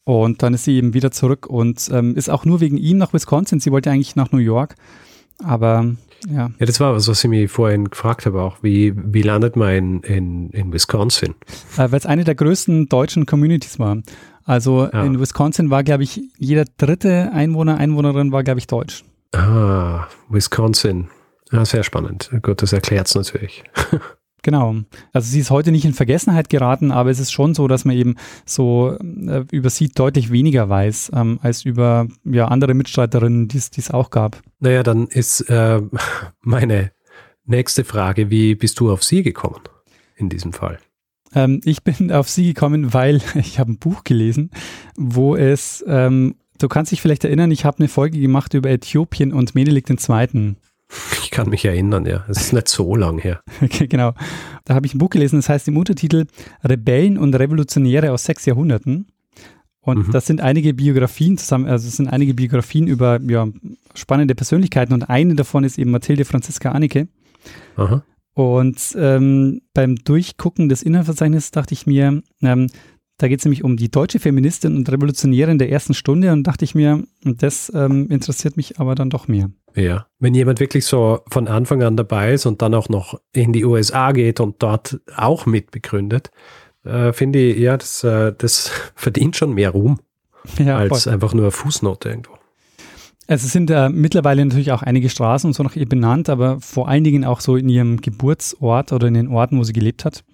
Und 0.04 0.42
dann 0.42 0.54
ist 0.54 0.64
sie 0.64 0.76
eben 0.76 0.94
wieder 0.94 1.10
zurück 1.10 1.46
und 1.46 1.90
ähm, 1.92 2.14
ist 2.14 2.30
auch 2.30 2.44
nur 2.44 2.60
wegen 2.60 2.76
ihm 2.76 2.98
nach 2.98 3.12
Wisconsin. 3.12 3.58
Sie 3.58 3.72
wollte 3.72 3.90
eigentlich 3.90 4.14
nach 4.14 4.30
New 4.30 4.38
York, 4.38 4.76
aber 5.42 5.96
ja. 6.28 6.50
Ja, 6.58 6.66
das 6.66 6.80
war 6.80 6.94
was, 6.94 7.08
was 7.08 7.22
ich 7.24 7.30
mich 7.30 7.50
vorhin 7.50 7.90
gefragt 7.90 8.26
habe 8.26 8.40
auch. 8.40 8.62
Wie, 8.62 8.92
wie 8.96 9.22
landet 9.22 9.56
man 9.56 9.74
in, 9.74 10.00
in, 10.02 10.50
in 10.50 10.72
Wisconsin? 10.72 11.34
Äh, 11.76 11.90
Weil 11.90 11.94
es 11.94 12.06
eine 12.06 12.24
der 12.24 12.34
größten 12.34 12.88
deutschen 12.88 13.26
Communities 13.26 13.78
war. 13.78 13.98
Also 14.44 14.88
ja. 14.92 15.02
in 15.04 15.18
Wisconsin 15.20 15.70
war, 15.70 15.82
glaube 15.82 16.02
ich, 16.02 16.20
jeder 16.38 16.64
dritte 16.76 17.30
Einwohner, 17.32 17.78
Einwohnerin 17.78 18.30
war, 18.32 18.44
glaube 18.44 18.58
ich, 18.58 18.66
deutsch. 18.66 19.04
Ah, 19.32 20.06
Wisconsin. 20.28 21.08
Ja, 21.50 21.64
sehr 21.64 21.82
spannend. 21.82 22.30
Gut, 22.42 22.62
das 22.62 22.72
erklärt 22.72 23.06
es 23.06 23.14
natürlich. 23.14 23.64
Genau. 24.44 24.76
Also 25.14 25.30
sie 25.30 25.40
ist 25.40 25.50
heute 25.50 25.72
nicht 25.72 25.86
in 25.86 25.94
Vergessenheit 25.94 26.50
geraten, 26.50 26.92
aber 26.92 27.10
es 27.10 27.18
ist 27.18 27.32
schon 27.32 27.54
so, 27.54 27.66
dass 27.66 27.86
man 27.86 27.96
eben 27.96 28.16
so 28.44 28.96
äh, 29.00 29.44
über 29.50 29.70
sie 29.70 29.88
deutlich 29.88 30.30
weniger 30.30 30.68
weiß 30.68 31.12
ähm, 31.14 31.40
als 31.42 31.64
über 31.64 32.06
ja, 32.24 32.48
andere 32.48 32.74
Mitstreiterinnen, 32.74 33.48
die 33.48 33.56
es 33.56 33.90
auch 33.90 34.10
gab. 34.10 34.42
Naja, 34.60 34.82
dann 34.82 35.06
ist 35.06 35.40
äh, 35.48 35.80
meine 36.42 36.92
nächste 37.46 37.84
Frage, 37.84 38.28
wie 38.28 38.54
bist 38.54 38.78
du 38.80 38.92
auf 38.92 39.02
sie 39.02 39.22
gekommen 39.22 39.62
in 40.16 40.28
diesem 40.28 40.52
Fall? 40.52 40.78
Ähm, 41.34 41.62
ich 41.64 41.82
bin 41.82 42.12
auf 42.12 42.28
sie 42.28 42.48
gekommen, 42.48 42.92
weil 42.92 43.22
ich 43.34 43.58
habe 43.58 43.72
ein 43.72 43.78
Buch 43.78 44.04
gelesen, 44.04 44.50
wo 44.94 45.36
es, 45.36 45.82
ähm, 45.88 46.34
du 46.58 46.68
kannst 46.68 46.92
dich 46.92 47.00
vielleicht 47.00 47.24
erinnern, 47.24 47.50
ich 47.50 47.64
habe 47.64 47.78
eine 47.78 47.88
Folge 47.88 48.20
gemacht 48.20 48.52
über 48.52 48.68
Äthiopien 48.68 49.32
und 49.32 49.54
Menelik 49.54 49.88
II. 49.88 50.56
Ich 51.34 51.36
kann 51.36 51.50
mich 51.50 51.64
erinnern, 51.64 52.06
ja. 52.06 52.24
Es 52.28 52.40
ist 52.40 52.52
nicht 52.52 52.68
so 52.68 52.94
lang 52.94 53.18
her. 53.18 53.42
Okay, 53.60 53.88
genau. 53.88 54.14
Da 54.64 54.76
habe 54.76 54.86
ich 54.86 54.94
ein 54.94 54.98
Buch 54.98 55.10
gelesen, 55.10 55.40
das 55.40 55.48
heißt 55.48 55.66
im 55.66 55.76
Untertitel 55.76 56.26
Rebellen 56.62 57.18
und 57.18 57.34
Revolutionäre 57.34 58.12
aus 58.12 58.24
sechs 58.24 58.46
Jahrhunderten. 58.46 59.08
Und 59.80 60.06
mhm. 60.06 60.12
das 60.12 60.26
sind 60.26 60.40
einige 60.40 60.74
Biografien 60.74 61.36
zusammen, 61.36 61.66
also 61.66 61.88
es 61.88 61.96
sind 61.96 62.06
einige 62.06 62.34
Biografien 62.34 62.86
über 62.86 63.18
ja, 63.20 63.48
spannende 63.96 64.36
Persönlichkeiten 64.36 64.94
und 64.94 65.10
eine 65.10 65.34
davon 65.34 65.64
ist 65.64 65.76
eben 65.76 65.90
Mathilde 65.90 66.24
Franziska 66.24 66.70
Anneke. 66.70 67.08
Aha. 67.74 68.04
Und 68.34 68.96
ähm, 68.96 69.62
beim 69.74 69.96
Durchgucken 69.96 70.68
des 70.68 70.84
Inhaltsverzeichnisses 70.84 71.50
dachte 71.50 71.74
ich 71.74 71.84
mir, 71.84 72.22
ähm, 72.42 72.68
da 73.18 73.28
geht 73.28 73.38
es 73.38 73.44
nämlich 73.44 73.62
um 73.62 73.76
die 73.76 73.90
deutsche 73.90 74.18
Feministin 74.18 74.76
und 74.76 74.90
Revolutionärin 74.90 75.58
der 75.58 75.70
ersten 75.70 75.94
Stunde 75.94 76.32
und 76.32 76.44
dachte 76.44 76.64
ich 76.64 76.74
mir, 76.74 77.04
das 77.22 77.70
ähm, 77.74 78.08
interessiert 78.10 78.56
mich 78.56 78.80
aber 78.80 78.94
dann 78.94 79.10
doch 79.10 79.28
mehr. 79.28 79.50
Ja, 79.76 80.06
wenn 80.18 80.34
jemand 80.34 80.60
wirklich 80.60 80.84
so 80.84 81.20
von 81.28 81.48
Anfang 81.48 81.82
an 81.82 81.96
dabei 81.96 82.32
ist 82.32 82.46
und 82.46 82.62
dann 82.62 82.74
auch 82.74 82.88
noch 82.88 83.20
in 83.32 83.52
die 83.52 83.64
USA 83.64 84.12
geht 84.12 84.40
und 84.40 84.62
dort 84.62 85.00
auch 85.16 85.46
mitbegründet, 85.46 86.30
äh, 86.84 87.12
finde 87.12 87.40
ich, 87.40 87.58
ja, 87.58 87.76
das, 87.76 88.04
äh, 88.04 88.32
das 88.36 88.70
verdient 88.94 89.36
schon 89.36 89.52
mehr 89.52 89.70
Ruhm 89.70 89.98
ja, 90.58 90.76
als 90.76 91.04
voll. 91.04 91.12
einfach 91.12 91.34
nur 91.34 91.50
Fußnote 91.50 92.08
irgendwo. 92.08 92.32
Also 93.26 93.46
es 93.46 93.52
sind 93.52 93.70
äh, 93.70 93.88
mittlerweile 93.88 94.44
natürlich 94.44 94.70
auch 94.72 94.82
einige 94.82 95.08
Straßen 95.08 95.48
und 95.48 95.54
so 95.54 95.62
nach 95.62 95.76
ihr 95.76 95.88
benannt, 95.88 96.28
aber 96.28 96.60
vor 96.60 96.88
allen 96.88 97.04
Dingen 97.04 97.24
auch 97.24 97.40
so 97.40 97.56
in 97.56 97.68
ihrem 97.68 98.00
Geburtsort 98.00 98.92
oder 98.92 99.08
in 99.08 99.14
den 99.14 99.28
Orten, 99.28 99.58
wo 99.58 99.64
sie 99.64 99.72
gelebt 99.72 100.04
hat. 100.04 100.24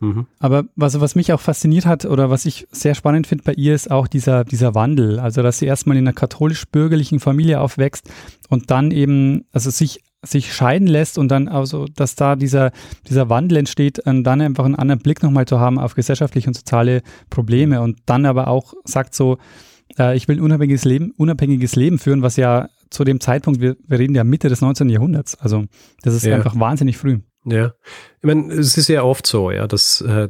Mhm. 0.00 0.26
Aber 0.38 0.64
was, 0.76 1.00
was 1.00 1.14
mich 1.14 1.32
auch 1.32 1.40
fasziniert 1.40 1.86
hat 1.86 2.04
oder 2.04 2.30
was 2.30 2.46
ich 2.46 2.66
sehr 2.70 2.94
spannend 2.94 3.26
finde 3.26 3.44
bei 3.44 3.52
ihr, 3.54 3.74
ist 3.74 3.90
auch 3.90 4.08
dieser, 4.08 4.44
dieser 4.44 4.74
Wandel. 4.74 5.18
Also, 5.18 5.42
dass 5.42 5.58
sie 5.58 5.66
erstmal 5.66 5.96
in 5.96 6.04
einer 6.04 6.12
katholisch-bürgerlichen 6.12 7.20
Familie 7.20 7.60
aufwächst 7.60 8.10
und 8.48 8.70
dann 8.70 8.90
eben, 8.90 9.44
also 9.52 9.70
sich 9.70 10.02
sich 10.24 10.52
scheiden 10.52 10.88
lässt 10.88 11.18
und 11.18 11.28
dann 11.28 11.48
also, 11.48 11.86
dass 11.86 12.14
da 12.14 12.36
dieser, 12.36 12.72
dieser 13.08 13.28
Wandel 13.28 13.58
entsteht, 13.58 13.98
und 14.00 14.24
dann 14.24 14.40
einfach 14.40 14.64
einen 14.64 14.74
anderen 14.74 15.00
Blick 15.00 15.22
nochmal 15.22 15.46
zu 15.46 15.60
haben 15.60 15.78
auf 15.78 15.94
gesellschaftliche 15.94 16.48
und 16.48 16.54
soziale 16.54 17.02
Probleme 17.30 17.80
und 17.80 17.98
dann 18.06 18.26
aber 18.26 18.48
auch 18.48 18.74
sagt 18.84 19.14
so, 19.14 19.38
äh, 19.98 20.16
ich 20.16 20.28
will 20.28 20.36
ein 20.36 20.42
unabhängiges 20.42 20.84
Leben, 20.84 21.12
unabhängiges 21.16 21.76
Leben 21.76 21.98
führen, 21.98 22.22
was 22.22 22.36
ja 22.36 22.68
zu 22.90 23.04
dem 23.04 23.20
Zeitpunkt, 23.20 23.60
wir, 23.60 23.76
wir 23.86 23.98
reden 23.98 24.14
ja 24.14 24.24
Mitte 24.24 24.48
des 24.48 24.60
19. 24.60 24.88
Jahrhunderts, 24.88 25.36
also 25.36 25.64
das 26.02 26.14
ist 26.14 26.24
ja. 26.24 26.36
einfach 26.36 26.58
wahnsinnig 26.58 26.96
früh. 26.96 27.20
Ja, 27.48 27.74
ich 28.20 28.24
meine, 28.24 28.52
es 28.54 28.76
ist 28.76 28.88
ja 28.88 29.04
oft 29.04 29.24
so, 29.24 29.52
ja, 29.52 29.68
dass 29.68 30.00
äh, 30.00 30.28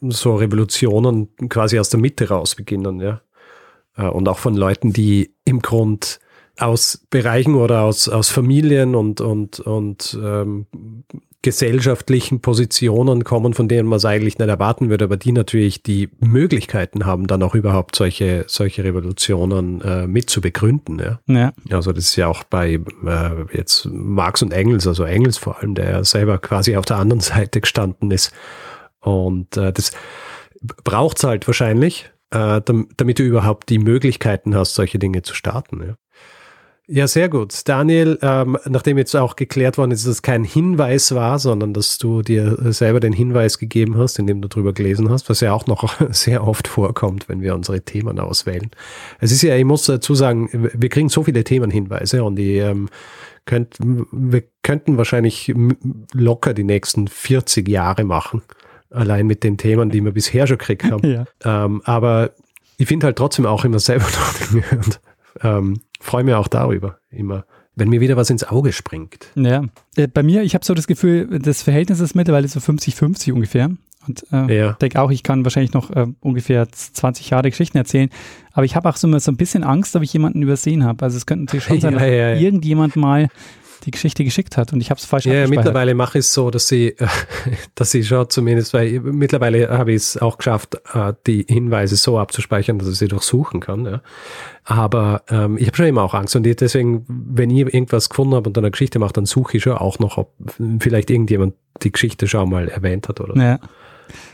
so 0.00 0.36
Revolutionen 0.36 1.28
quasi 1.48 1.78
aus 1.78 1.90
der 1.90 1.98
Mitte 1.98 2.28
raus 2.28 2.54
beginnen, 2.54 3.00
ja. 3.00 3.20
Äh, 3.96 4.06
und 4.06 4.28
auch 4.28 4.38
von 4.38 4.54
Leuten, 4.54 4.92
die 4.92 5.34
im 5.44 5.60
Grund 5.60 6.20
aus 6.58 7.04
Bereichen 7.10 7.56
oder 7.56 7.82
aus, 7.82 8.08
aus 8.08 8.28
Familien 8.28 8.94
und, 8.94 9.20
und, 9.20 9.58
und 9.58 10.18
ähm, 10.22 10.66
gesellschaftlichen 11.42 12.40
Positionen 12.40 13.24
kommen, 13.24 13.52
von 13.52 13.66
denen 13.66 13.88
man 13.88 13.96
es 13.96 14.04
eigentlich 14.04 14.38
nicht 14.38 14.48
erwarten 14.48 14.90
würde, 14.90 15.04
aber 15.04 15.16
die 15.16 15.32
natürlich 15.32 15.82
die 15.82 16.08
Möglichkeiten 16.20 17.04
haben, 17.04 17.26
dann 17.26 17.42
auch 17.42 17.56
überhaupt 17.56 17.96
solche, 17.96 18.44
solche 18.46 18.84
Revolutionen 18.84 19.80
äh, 19.80 20.06
mit 20.06 20.30
zu 20.30 20.40
begründen. 20.40 21.00
Ja? 21.00 21.20
ja. 21.26 21.52
Also 21.70 21.92
das 21.92 22.04
ist 22.04 22.16
ja 22.16 22.28
auch 22.28 22.44
bei 22.44 22.74
äh, 23.04 23.56
jetzt 23.56 23.86
Marx 23.86 24.42
und 24.42 24.52
Engels, 24.52 24.86
also 24.86 25.02
Engels 25.02 25.36
vor 25.36 25.58
allem, 25.58 25.74
der 25.74 25.90
ja 25.90 26.04
selber 26.04 26.38
quasi 26.38 26.76
auf 26.76 26.84
der 26.84 26.98
anderen 26.98 27.20
Seite 27.20 27.60
gestanden 27.60 28.12
ist. 28.12 28.32
Und 29.00 29.56
äh, 29.56 29.72
das 29.72 29.90
braucht 30.84 31.18
es 31.18 31.24
halt 31.24 31.46
wahrscheinlich, 31.48 32.10
äh, 32.30 32.60
damit 32.64 33.18
du 33.18 33.24
überhaupt 33.24 33.68
die 33.68 33.80
Möglichkeiten 33.80 34.54
hast, 34.54 34.74
solche 34.74 35.00
Dinge 35.00 35.22
zu 35.22 35.34
starten. 35.34 35.82
Ja? 35.82 35.94
Ja, 36.94 37.08
sehr 37.08 37.30
gut. 37.30 37.54
Daniel, 37.64 38.18
ähm, 38.20 38.58
nachdem 38.66 38.98
jetzt 38.98 39.16
auch 39.16 39.34
geklärt 39.34 39.78
worden 39.78 39.92
ist, 39.92 40.04
dass 40.04 40.12
es 40.12 40.20
kein 40.20 40.44
Hinweis 40.44 41.14
war, 41.14 41.38
sondern 41.38 41.72
dass 41.72 41.96
du 41.96 42.20
dir 42.20 42.58
selber 42.70 43.00
den 43.00 43.14
Hinweis 43.14 43.58
gegeben 43.58 43.96
hast, 43.96 44.18
indem 44.18 44.42
du 44.42 44.48
drüber 44.48 44.74
gelesen 44.74 45.08
hast, 45.08 45.30
was 45.30 45.40
ja 45.40 45.54
auch 45.54 45.66
noch 45.66 45.98
sehr 46.10 46.46
oft 46.46 46.68
vorkommt, 46.68 47.30
wenn 47.30 47.40
wir 47.40 47.54
unsere 47.54 47.80
Themen 47.80 48.20
auswählen. 48.20 48.70
Es 49.20 49.32
ist 49.32 49.40
ja, 49.40 49.56
ich 49.56 49.64
muss 49.64 49.86
dazu 49.86 50.14
sagen, 50.14 50.50
wir 50.52 50.90
kriegen 50.90 51.08
so 51.08 51.22
viele 51.22 51.44
Themenhinweise 51.44 52.24
und 52.24 52.36
die 52.36 52.58
ähm, 52.58 52.90
könnt, 53.46 53.78
wir 53.80 54.42
könnten 54.62 54.98
wahrscheinlich 54.98 55.50
locker 56.12 56.52
die 56.52 56.64
nächsten 56.64 57.08
40 57.08 57.70
Jahre 57.70 58.04
machen. 58.04 58.42
Allein 58.90 59.26
mit 59.26 59.44
den 59.44 59.56
Themen, 59.56 59.88
die 59.88 60.04
wir 60.04 60.12
bisher 60.12 60.46
schon 60.46 60.58
gekriegt 60.58 60.84
haben. 60.84 61.00
Ja. 61.08 61.24
Ähm, 61.64 61.80
aber 61.86 62.32
ich 62.76 62.86
finde 62.86 63.06
halt 63.06 63.16
trotzdem 63.16 63.46
auch 63.46 63.64
immer 63.64 63.78
selber 63.78 64.04
noch 64.04 64.34
Dinge. 64.34 64.64
Und, 64.72 65.00
ähm, 65.42 65.80
freue 66.02 66.24
mich 66.24 66.34
auch 66.34 66.48
darüber 66.48 66.98
immer, 67.10 67.44
wenn 67.74 67.88
mir 67.88 68.00
wieder 68.00 68.16
was 68.16 68.30
ins 68.30 68.44
Auge 68.44 68.72
springt. 68.72 69.28
Ja, 69.34 69.64
äh, 69.96 70.08
bei 70.08 70.22
mir, 70.22 70.42
ich 70.42 70.54
habe 70.54 70.64
so 70.64 70.74
das 70.74 70.86
Gefühl, 70.86 71.38
das 71.38 71.62
Verhältnis 71.62 72.00
ist 72.00 72.14
mittlerweile 72.14 72.48
so 72.48 72.60
50-50 72.60 73.32
ungefähr. 73.32 73.70
Und 74.06 74.24
äh, 74.32 74.58
ja. 74.58 74.72
denke 74.72 75.00
auch, 75.00 75.12
ich 75.12 75.22
kann 75.22 75.44
wahrscheinlich 75.44 75.72
noch 75.72 75.90
äh, 75.90 76.06
ungefähr 76.20 76.68
20 76.68 77.30
Jahre 77.30 77.50
Geschichten 77.50 77.78
erzählen. 77.78 78.10
Aber 78.52 78.64
ich 78.64 78.74
habe 78.74 78.88
auch 78.88 78.96
so, 78.96 79.16
so 79.18 79.30
ein 79.30 79.36
bisschen 79.36 79.62
Angst, 79.62 79.94
ob 79.94 80.02
ich 80.02 80.12
jemanden 80.12 80.42
übersehen 80.42 80.84
habe. 80.84 81.04
Also 81.04 81.16
es 81.16 81.24
könnte 81.24 81.44
natürlich 81.44 81.64
schon 81.64 81.80
sein, 81.80 81.94
ja, 81.94 82.00
dass 82.00 82.08
ja, 82.08 82.34
irgendjemand 82.34 82.96
mal 82.96 83.28
die 83.84 83.90
Geschichte 83.90 84.24
geschickt 84.24 84.56
hat 84.56 84.72
und 84.72 84.80
ich 84.80 84.90
habe 84.90 84.98
es 84.98 85.04
falsch 85.04 85.26
Ja, 85.26 85.46
mittlerweile 85.48 85.94
mache 85.94 86.18
ich 86.18 86.24
es 86.24 86.32
so, 86.32 86.50
dass 86.50 86.68
sie, 86.68 86.94
dass 87.74 87.90
sie 87.90 88.04
schon 88.04 88.28
zumindest, 88.30 88.74
weil 88.74 89.00
mittlerweile 89.00 89.68
habe 89.70 89.92
ich 89.92 89.96
es 89.96 90.16
auch 90.18 90.38
geschafft, 90.38 90.76
äh, 90.94 91.12
die 91.26 91.44
Hinweise 91.48 91.96
so 91.96 92.18
abzuspeichern, 92.18 92.78
dass 92.78 92.88
ich 92.88 92.98
sie 92.98 93.08
durchsuchen 93.08 93.60
kann. 93.60 93.84
Ja. 93.84 94.02
Aber 94.64 95.22
ähm, 95.28 95.56
ich 95.58 95.66
habe 95.66 95.76
schon 95.76 95.86
immer 95.86 96.02
auch 96.02 96.14
Angst 96.14 96.36
und 96.36 96.44
deswegen, 96.44 97.04
wenn 97.08 97.50
ich 97.50 97.58
irgendwas 97.58 98.08
gefunden 98.08 98.34
habe 98.34 98.48
und 98.48 98.56
dann 98.56 98.64
eine 98.64 98.70
Geschichte 98.70 98.98
mache, 98.98 99.12
dann 99.12 99.26
suche 99.26 99.56
ich 99.56 99.62
schon 99.64 99.72
auch 99.72 99.98
noch, 99.98 100.18
ob 100.18 100.32
vielleicht 100.78 101.10
irgendjemand 101.10 101.54
die 101.82 101.90
Geschichte 101.90 102.28
schon 102.28 102.50
mal 102.50 102.68
erwähnt 102.68 103.08
hat 103.08 103.20
oder 103.20 103.36
ja. 103.36 103.58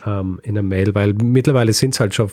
ähm, 0.06 0.40
in 0.42 0.58
einer 0.58 0.66
Mail, 0.66 0.94
weil 0.94 1.14
mittlerweile 1.14 1.72
sind 1.72 1.94
es 1.94 2.00
halt 2.00 2.14
schon 2.14 2.30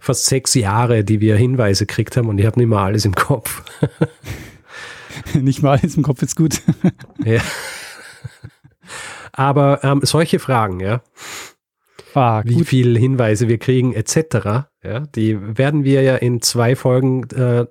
fast 0.00 0.26
sechs 0.26 0.54
Jahre, 0.54 1.04
die 1.04 1.20
wir 1.20 1.36
Hinweise 1.36 1.86
gekriegt 1.86 2.16
haben 2.16 2.28
und 2.28 2.38
ich 2.38 2.46
habe 2.46 2.58
nicht 2.58 2.68
mehr 2.68 2.80
alles 2.80 3.04
im 3.04 3.14
Kopf. 3.14 3.62
nicht 5.34 5.62
mal 5.62 5.78
alles 5.78 5.96
im 5.96 6.02
Kopf 6.02 6.22
ist 6.22 6.36
gut. 6.36 6.62
ja. 7.24 7.40
Aber 9.32 9.82
ähm, 9.82 10.00
solche 10.02 10.38
Fragen, 10.38 10.80
ja, 10.80 11.02
ah, 12.14 12.42
wie 12.44 12.64
viele 12.64 12.98
Hinweise 12.98 13.48
wir 13.48 13.58
kriegen, 13.58 13.92
etc., 13.92 14.66
ja, 14.82 15.00
die 15.14 15.38
werden 15.58 15.84
wir 15.84 16.02
ja 16.02 16.16
in 16.16 16.42
zwei 16.42 16.76
Folgen 16.76 17.24
äh, 17.30 17.66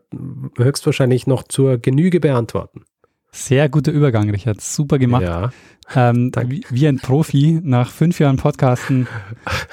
höchstwahrscheinlich 0.58 1.28
noch 1.28 1.44
zur 1.44 1.78
Genüge 1.78 2.20
beantworten. 2.20 2.86
Sehr 3.32 3.68
guter 3.68 3.92
Übergang, 3.92 4.30
Richard. 4.30 4.62
Super 4.62 5.00
gemacht. 5.00 5.24
Ja. 5.24 5.52
Ähm, 5.96 6.32
wie, 6.48 6.64
wie, 6.70 6.88
ein 6.88 6.98
Profi 6.98 7.60
nach 7.64 7.90
fünf 7.90 8.20
Jahren 8.20 8.38
Podcasten 8.38 9.08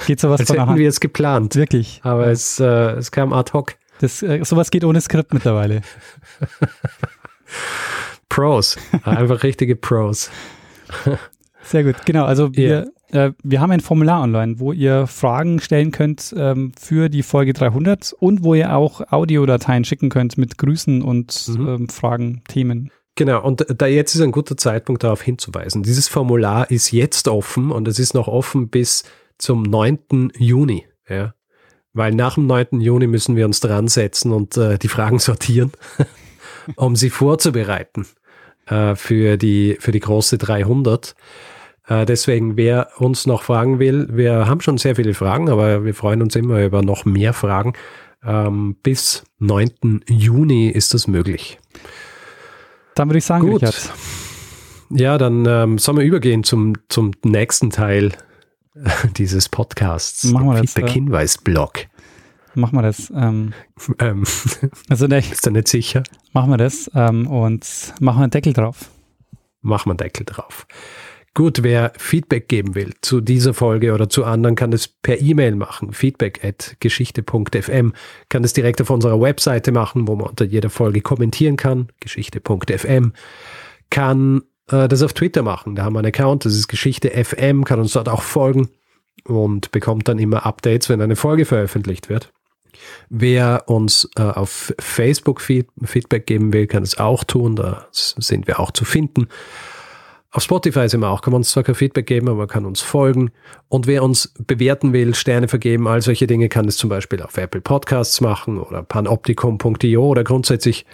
geht 0.06 0.18
sowas 0.18 0.40
Als 0.40 0.48
von 0.48 0.58
hätten 0.58 0.76
wir 0.76 0.88
es 0.88 0.98
geplant. 0.98 1.54
Wirklich. 1.56 2.00
Aber 2.02 2.26
ja. 2.26 2.32
es, 2.32 2.58
äh, 2.58 2.64
es 2.64 3.10
kam 3.10 3.32
ad 3.32 3.52
hoc. 3.52 3.74
Das, 4.00 4.22
äh, 4.22 4.42
sowas 4.44 4.70
geht 4.70 4.84
ohne 4.84 5.00
Skript 5.00 5.34
mittlerweile. 5.34 5.82
Pros. 8.28 8.76
Einfach 9.04 9.42
richtige 9.42 9.76
Pros. 9.76 10.30
Sehr 11.62 11.84
gut. 11.84 11.96
Genau. 12.06 12.24
Also 12.24 12.54
wir, 12.54 12.90
yeah. 13.12 13.26
äh, 13.26 13.32
wir 13.42 13.60
haben 13.60 13.70
ein 13.70 13.80
Formular 13.80 14.22
online, 14.22 14.58
wo 14.58 14.72
ihr 14.72 15.06
Fragen 15.06 15.60
stellen 15.60 15.90
könnt 15.90 16.34
ähm, 16.36 16.72
für 16.78 17.08
die 17.08 17.22
Folge 17.22 17.52
300 17.52 18.14
und 18.18 18.42
wo 18.42 18.54
ihr 18.54 18.74
auch 18.74 19.00
Audiodateien 19.12 19.84
schicken 19.84 20.08
könnt 20.08 20.38
mit 20.38 20.58
Grüßen 20.58 21.02
und 21.02 21.48
mhm. 21.48 21.68
ähm, 21.68 21.88
Fragen, 21.88 22.42
Themen. 22.48 22.90
Genau, 23.16 23.42
und 23.44 23.66
da 23.76 23.86
jetzt 23.86 24.14
ist 24.14 24.22
ein 24.22 24.32
guter 24.32 24.56
Zeitpunkt 24.56 25.04
darauf 25.04 25.20
hinzuweisen. 25.20 25.82
Dieses 25.82 26.08
Formular 26.08 26.70
ist 26.70 26.90
jetzt 26.90 27.28
offen 27.28 27.70
und 27.70 27.86
es 27.86 27.98
ist 27.98 28.14
noch 28.14 28.28
offen 28.28 28.68
bis 28.68 29.04
zum 29.36 29.62
9. 29.62 30.32
Juni. 30.38 30.86
Ja? 31.08 31.34
Weil 31.92 32.14
nach 32.14 32.34
dem 32.34 32.46
9. 32.46 32.80
Juni 32.80 33.06
müssen 33.06 33.36
wir 33.36 33.44
uns 33.44 33.60
dran 33.60 33.88
setzen 33.88 34.32
und 34.32 34.56
äh, 34.56 34.78
die 34.78 34.88
Fragen 34.88 35.18
sortieren, 35.18 35.72
um 36.76 36.96
sie 36.96 37.10
vorzubereiten 37.10 38.06
äh, 38.66 38.94
für, 38.94 39.36
die, 39.36 39.76
für 39.80 39.92
die 39.92 40.00
große 40.00 40.38
300. 40.38 41.14
Äh, 41.88 42.06
deswegen, 42.06 42.56
wer 42.56 42.88
uns 42.98 43.26
noch 43.26 43.42
fragen 43.42 43.78
will, 43.78 44.08
wir 44.10 44.46
haben 44.46 44.60
schon 44.60 44.78
sehr 44.78 44.96
viele 44.96 45.14
Fragen, 45.14 45.48
aber 45.48 45.84
wir 45.84 45.94
freuen 45.94 46.22
uns 46.22 46.36
immer 46.36 46.64
über 46.64 46.82
noch 46.82 47.04
mehr 47.04 47.32
Fragen. 47.32 47.74
Ähm, 48.24 48.76
bis 48.82 49.24
9. 49.38 50.02
Juni 50.08 50.68
ist 50.68 50.94
das 50.94 51.06
möglich. 51.06 51.58
Dann 52.94 53.08
würde 53.08 53.18
ich 53.18 53.24
sagen, 53.24 53.46
Gut. 53.46 53.62
Richard. 53.62 53.92
Ja, 54.90 55.18
dann 55.18 55.46
ähm, 55.46 55.78
sollen 55.78 55.98
wir 55.98 56.04
übergehen 56.04 56.42
zum, 56.44 56.74
zum 56.88 57.12
nächsten 57.24 57.70
Teil 57.70 58.12
dieses 59.16 59.48
Podcasts. 59.48 60.24
Machen 60.24 60.46
wir 60.46 60.60
das. 60.60 60.72
Feedback-Hinweis-Blog. 60.72 61.86
Machen 62.54 62.76
wir 62.76 62.82
das. 62.82 63.10
Ähm, 63.10 63.52
ähm, 63.98 64.24
also 64.88 65.06
ne, 65.06 65.18
ist 65.30 65.46
da 65.46 65.50
nicht 65.50 65.68
sicher? 65.68 66.02
Machen 66.32 66.50
wir 66.50 66.56
das 66.56 66.90
ähm, 66.94 67.26
und 67.26 67.94
machen 68.00 68.18
wir 68.18 68.22
einen 68.22 68.30
Deckel 68.30 68.52
drauf. 68.52 68.90
Machen 69.62 69.86
wir 69.86 69.92
einen 69.92 69.98
Deckel 69.98 70.24
drauf. 70.24 70.66
Gut, 71.32 71.62
wer 71.62 71.92
Feedback 71.96 72.48
geben 72.48 72.74
will 72.74 72.92
zu 73.02 73.20
dieser 73.20 73.54
Folge 73.54 73.94
oder 73.94 74.08
zu 74.08 74.24
anderen, 74.24 74.56
kann 74.56 74.72
es 74.72 74.88
per 74.88 75.20
E-Mail 75.20 75.54
machen. 75.54 75.92
Feedback 75.92 76.44
at 76.44 76.76
geschichte.fm. 76.80 77.92
Kann 78.28 78.44
es 78.44 78.52
direkt 78.52 78.80
auf 78.80 78.90
unserer 78.90 79.20
Webseite 79.20 79.70
machen, 79.70 80.08
wo 80.08 80.16
man 80.16 80.30
unter 80.30 80.44
jeder 80.44 80.70
Folge 80.70 81.02
kommentieren 81.02 81.56
kann. 81.56 81.88
Geschichte.fm. 82.00 83.12
Kann 83.90 84.42
äh, 84.70 84.88
das 84.88 85.02
auf 85.02 85.12
Twitter 85.12 85.42
machen. 85.42 85.76
Da 85.76 85.84
haben 85.84 85.92
wir 85.92 86.00
einen 86.00 86.08
Account, 86.08 86.44
das 86.44 86.54
ist 86.54 86.66
Geschichte 86.66 87.10
FM, 87.10 87.64
kann 87.64 87.78
uns 87.78 87.92
dort 87.92 88.08
auch 88.08 88.22
folgen 88.22 88.68
und 89.24 89.70
bekommt 89.70 90.08
dann 90.08 90.18
immer 90.18 90.46
Updates, 90.46 90.88
wenn 90.88 91.00
eine 91.00 91.16
Folge 91.16 91.44
veröffentlicht 91.44 92.08
wird. 92.08 92.32
Wer 93.08 93.64
uns 93.66 94.08
äh, 94.16 94.22
auf 94.22 94.72
Facebook 94.78 95.40
Feedback 95.40 96.26
geben 96.26 96.52
will, 96.52 96.66
kann 96.66 96.82
es 96.82 96.98
auch 96.98 97.24
tun. 97.24 97.56
Da 97.56 97.86
sind 97.92 98.46
wir 98.46 98.60
auch 98.60 98.70
zu 98.70 98.84
finden. 98.84 99.28
Auf 100.32 100.44
Spotify 100.44 100.88
sind 100.88 101.00
wir 101.00 101.10
auch, 101.10 101.22
kann 101.22 101.32
man 101.32 101.40
uns 101.40 101.50
zwar 101.50 101.64
kein 101.64 101.74
Feedback 101.74 102.06
geben, 102.06 102.28
aber 102.28 102.38
man 102.38 102.48
kann 102.48 102.64
uns 102.64 102.80
folgen. 102.80 103.32
Und 103.68 103.88
wer 103.88 104.04
uns 104.04 104.32
bewerten 104.38 104.92
will, 104.92 105.14
Sterne 105.16 105.48
vergeben, 105.48 105.88
all 105.88 106.02
solche 106.02 106.28
Dinge, 106.28 106.48
kann 106.48 106.68
es 106.68 106.76
zum 106.76 106.88
Beispiel 106.88 107.20
auf 107.20 107.36
Apple 107.36 107.60
Podcasts 107.60 108.20
machen 108.20 108.58
oder 108.58 108.84
panoptikum.io 108.84 110.06
oder 110.06 110.22
grundsätzlich 110.22 110.86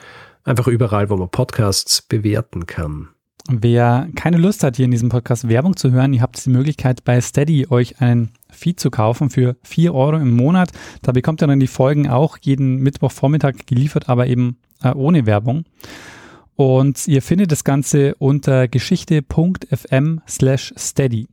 einfach 0.44 0.68
überall, 0.68 1.10
wo 1.10 1.16
man 1.16 1.28
Podcasts 1.28 2.00
bewerten 2.00 2.64
kann. 2.64 3.08
Wer 3.48 4.08
keine 4.16 4.38
Lust 4.38 4.64
hat, 4.64 4.76
hier 4.76 4.86
in 4.86 4.90
diesem 4.90 5.08
Podcast 5.08 5.48
Werbung 5.48 5.76
zu 5.76 5.92
hören, 5.92 6.12
ihr 6.12 6.20
habt 6.20 6.44
die 6.44 6.50
Möglichkeit 6.50 7.04
bei 7.04 7.20
Steady 7.20 7.68
euch 7.70 8.00
einen 8.00 8.30
Feed 8.50 8.80
zu 8.80 8.90
kaufen 8.90 9.30
für 9.30 9.56
4 9.62 9.94
Euro 9.94 10.16
im 10.16 10.34
Monat. 10.34 10.72
Da 11.02 11.12
bekommt 11.12 11.42
ihr 11.42 11.46
dann 11.46 11.60
die 11.60 11.68
Folgen 11.68 12.08
auch 12.08 12.38
jeden 12.40 12.78
Mittwochvormittag 12.78 13.66
geliefert, 13.66 14.08
aber 14.08 14.26
eben 14.26 14.56
äh, 14.82 14.92
ohne 14.92 15.26
Werbung. 15.26 15.64
Und 16.56 17.06
ihr 17.06 17.22
findet 17.22 17.52
das 17.52 17.62
Ganze 17.62 18.16
unter 18.16 18.66
geschichte.fm 18.66 20.22
slash 20.26 20.74
steady. 20.76 21.28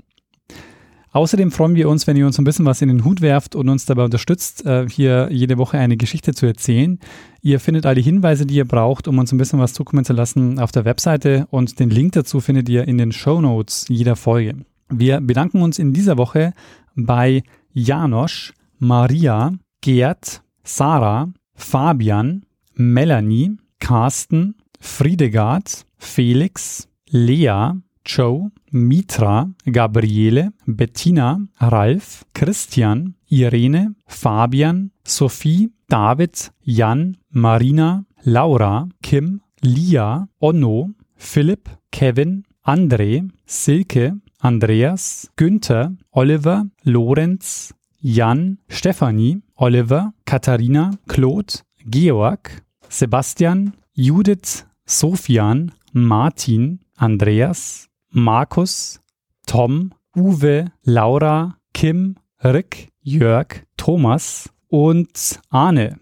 Außerdem 1.14 1.52
freuen 1.52 1.76
wir 1.76 1.90
uns, 1.90 2.08
wenn 2.08 2.18
ihr 2.18 2.26
uns 2.26 2.40
ein 2.40 2.44
bisschen 2.44 2.66
was 2.66 2.82
in 2.82 2.90
den 2.90 3.06
Hut 3.06 3.22
werft 3.22 3.56
und 3.56 3.70
uns 3.70 3.86
dabei 3.86 4.04
unterstützt, 4.04 4.66
äh, 4.66 4.90
hier 4.90 5.30
jede 5.32 5.60
Woche 5.60 5.78
eine 5.78 5.96
Geschichte 5.96 6.34
zu 6.34 6.48
erzählen. 6.48 7.00
Ihr 7.42 7.60
findet 7.60 7.86
all 7.86 7.94
die 7.94 8.02
Hinweise, 8.02 8.48
die 8.48 8.56
ihr 8.56 8.66
braucht, 8.66 9.08
um 9.08 9.20
uns 9.20 9.32
ein 9.32 9.38
bisschen 9.38 9.60
was 9.60 9.74
zukommen 9.74 10.06
zu 10.06 10.14
lassen, 10.14 10.58
auf 10.58 10.72
der 10.72 10.86
Webseite 10.86 11.46
und 11.52 11.80
den 11.80 11.92
Link 11.92 12.14
dazu 12.14 12.40
findet 12.40 12.68
ihr 12.68 12.88
in 12.88 12.98
den 12.98 13.12
Show 13.12 13.42
Notes 13.42 13.86
jeder 13.90 14.16
Folge. 14.16 14.56
Wir 14.90 15.22
bedanken 15.22 15.62
uns 15.62 15.78
in 15.78 15.94
dieser 15.94 16.18
Woche 16.18 16.54
bei 16.96 17.44
Janosch, 17.72 18.54
Maria, 18.80 19.54
Gerd, 19.82 20.42
Sarah, 20.64 21.32
Fabian, 21.54 22.44
Melanie, 22.74 23.58
Carsten, 23.80 24.56
Friedegard, 24.80 25.86
Felix, 25.98 26.88
Lea, 27.10 27.74
Joe, 28.04 28.52
Mitra, 28.74 29.48
Gabriele, 29.66 30.52
Bettina, 30.66 31.40
Ralf, 31.62 32.26
Christian, 32.34 33.14
Irene, 33.32 33.94
Fabian, 34.08 34.90
Sophie, 35.06 35.72
David, 35.88 36.52
Jan, 36.66 37.18
Marina, 37.30 38.04
Laura, 38.24 38.90
Kim, 39.04 39.42
Lia, 39.62 40.28
Onno, 40.42 40.90
Philipp, 41.16 41.70
Kevin, 41.92 42.44
André, 42.64 43.28
Silke, 43.46 44.14
Andreas, 44.42 45.30
Günther, 45.38 45.92
Oliver, 46.12 46.64
Lorenz, 46.84 47.74
Jan, 48.02 48.58
Stefanie, 48.70 49.42
Oliver, 49.56 50.14
Katharina, 50.26 50.98
Claude, 51.08 51.62
Georg, 51.86 52.64
Sebastian, 52.90 53.74
Judith, 53.96 54.66
Sofian, 54.86 55.72
Martin, 55.94 56.80
Andreas, 57.00 57.88
Markus, 58.14 59.02
Tom, 59.46 59.94
Uwe, 60.16 60.72
Laura, 60.84 61.58
Kim, 61.74 62.16
Rick, 62.44 62.90
Jörg, 63.02 63.64
Thomas 63.76 64.50
und 64.68 65.40
Arne. 65.50 66.00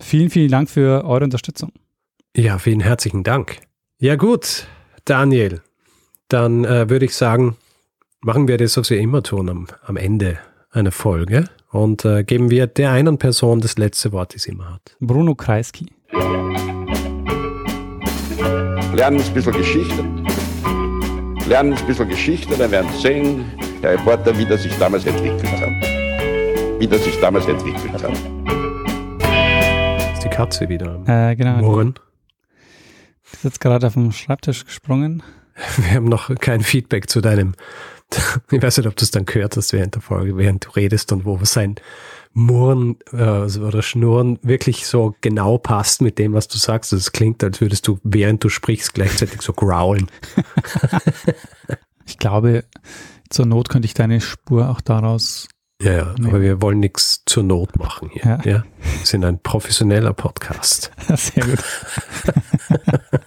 Vielen, 0.00 0.30
vielen 0.30 0.50
Dank 0.50 0.70
für 0.70 1.04
eure 1.04 1.24
Unterstützung. 1.24 1.72
Ja, 2.34 2.58
vielen 2.58 2.80
herzlichen 2.80 3.22
Dank. 3.22 3.60
Ja 3.98 4.16
gut, 4.16 4.66
Daniel, 5.04 5.60
dann 6.28 6.64
äh, 6.64 6.88
würde 6.88 7.04
ich 7.04 7.14
sagen, 7.14 7.56
machen 8.20 8.48
wir 8.48 8.56
das, 8.56 8.76
was 8.76 8.88
wir 8.90 8.98
immer 8.98 9.22
tun 9.22 9.48
am, 9.50 9.66
am 9.84 9.96
Ende 9.96 10.38
einer 10.70 10.92
Folge 10.92 11.44
und 11.70 12.04
äh, 12.04 12.24
geben 12.24 12.50
wir 12.50 12.66
der 12.66 12.92
einen 12.92 13.18
Person 13.18 13.60
das 13.60 13.76
letzte 13.76 14.12
Wort, 14.12 14.34
die 14.34 14.38
sie 14.38 14.52
immer 14.52 14.72
hat. 14.72 14.96
Bruno 15.00 15.34
Kreisky 15.34 15.86
lernen 19.00 19.22
ein 19.22 19.34
bisschen 19.34 19.52
Geschichte. 19.52 20.04
Lernen 21.50 21.74
ein 21.74 21.84
bisschen 21.84 22.08
Geschichte, 22.08 22.56
dann 22.56 22.70
werden 22.70 22.88
sehen, 22.92 23.44
der 23.82 23.94
Reporter, 23.94 24.38
wie 24.38 24.44
das 24.44 24.62
sich 24.62 24.72
damals 24.78 25.04
entwickelt 25.04 25.50
hat. 25.60 25.68
Wie 26.78 26.86
das 26.86 27.02
sich 27.02 27.18
damals 27.18 27.44
entwickelt 27.46 27.92
hat. 27.92 28.12
Ist 30.12 30.22
die 30.22 30.28
Katze 30.28 30.68
wieder 30.68 31.02
äh, 31.08 31.34
genau. 31.34 31.56
Murren? 31.56 31.94
Die 33.24 33.34
ist 33.34 33.42
jetzt 33.42 33.60
gerade 33.60 33.84
auf 33.88 33.94
dem 33.94 34.12
Schreibtisch 34.12 34.64
gesprungen. 34.64 35.24
Wir 35.76 35.96
haben 35.96 36.04
noch 36.04 36.32
kein 36.36 36.60
Feedback 36.60 37.10
zu 37.10 37.20
deinem, 37.20 37.54
ich 38.52 38.62
weiß 38.62 38.76
nicht, 38.76 38.86
ob 38.86 38.94
du 38.94 39.04
es 39.04 39.10
dann 39.10 39.26
gehört 39.26 39.56
hast 39.56 39.72
während 39.72 39.96
der 39.96 40.02
Folge, 40.02 40.36
während 40.36 40.66
du 40.66 40.70
redest 40.70 41.10
und 41.10 41.24
wo 41.24 41.36
sein 41.42 41.74
Murren 42.32 42.96
äh, 43.12 43.58
oder 43.58 43.82
Schnurren 43.82 44.38
wirklich 44.42 44.86
so 44.86 45.14
genau 45.20 45.58
passt 45.58 46.00
mit 46.00 46.18
dem, 46.18 46.32
was 46.32 46.48
du 46.48 46.58
sagst. 46.58 46.92
Es 46.92 47.12
klingt, 47.12 47.42
als 47.42 47.60
würdest 47.60 47.88
du, 47.88 47.98
während 48.02 48.44
du 48.44 48.48
sprichst, 48.48 48.94
gleichzeitig 48.94 49.42
so 49.42 49.52
growlen. 49.52 50.06
ich 52.06 52.18
glaube, 52.18 52.64
zur 53.28 53.46
Not 53.46 53.68
könnte 53.68 53.86
ich 53.86 53.94
deine 53.94 54.20
Spur 54.20 54.70
auch 54.70 54.80
daraus. 54.80 55.48
Ja, 55.82 55.92
ja 55.92 56.14
aber 56.24 56.40
wir 56.40 56.62
wollen 56.62 56.80
nichts 56.80 57.22
zur 57.26 57.42
Not 57.42 57.78
machen 57.78 58.10
hier. 58.12 58.24
Ja. 58.24 58.38
ja. 58.44 58.64
Wir 58.98 59.06
sind 59.06 59.24
ein 59.24 59.40
professioneller 59.40 60.12
Podcast. 60.12 60.92
Sehr 61.16 61.44
gut. 61.44 61.64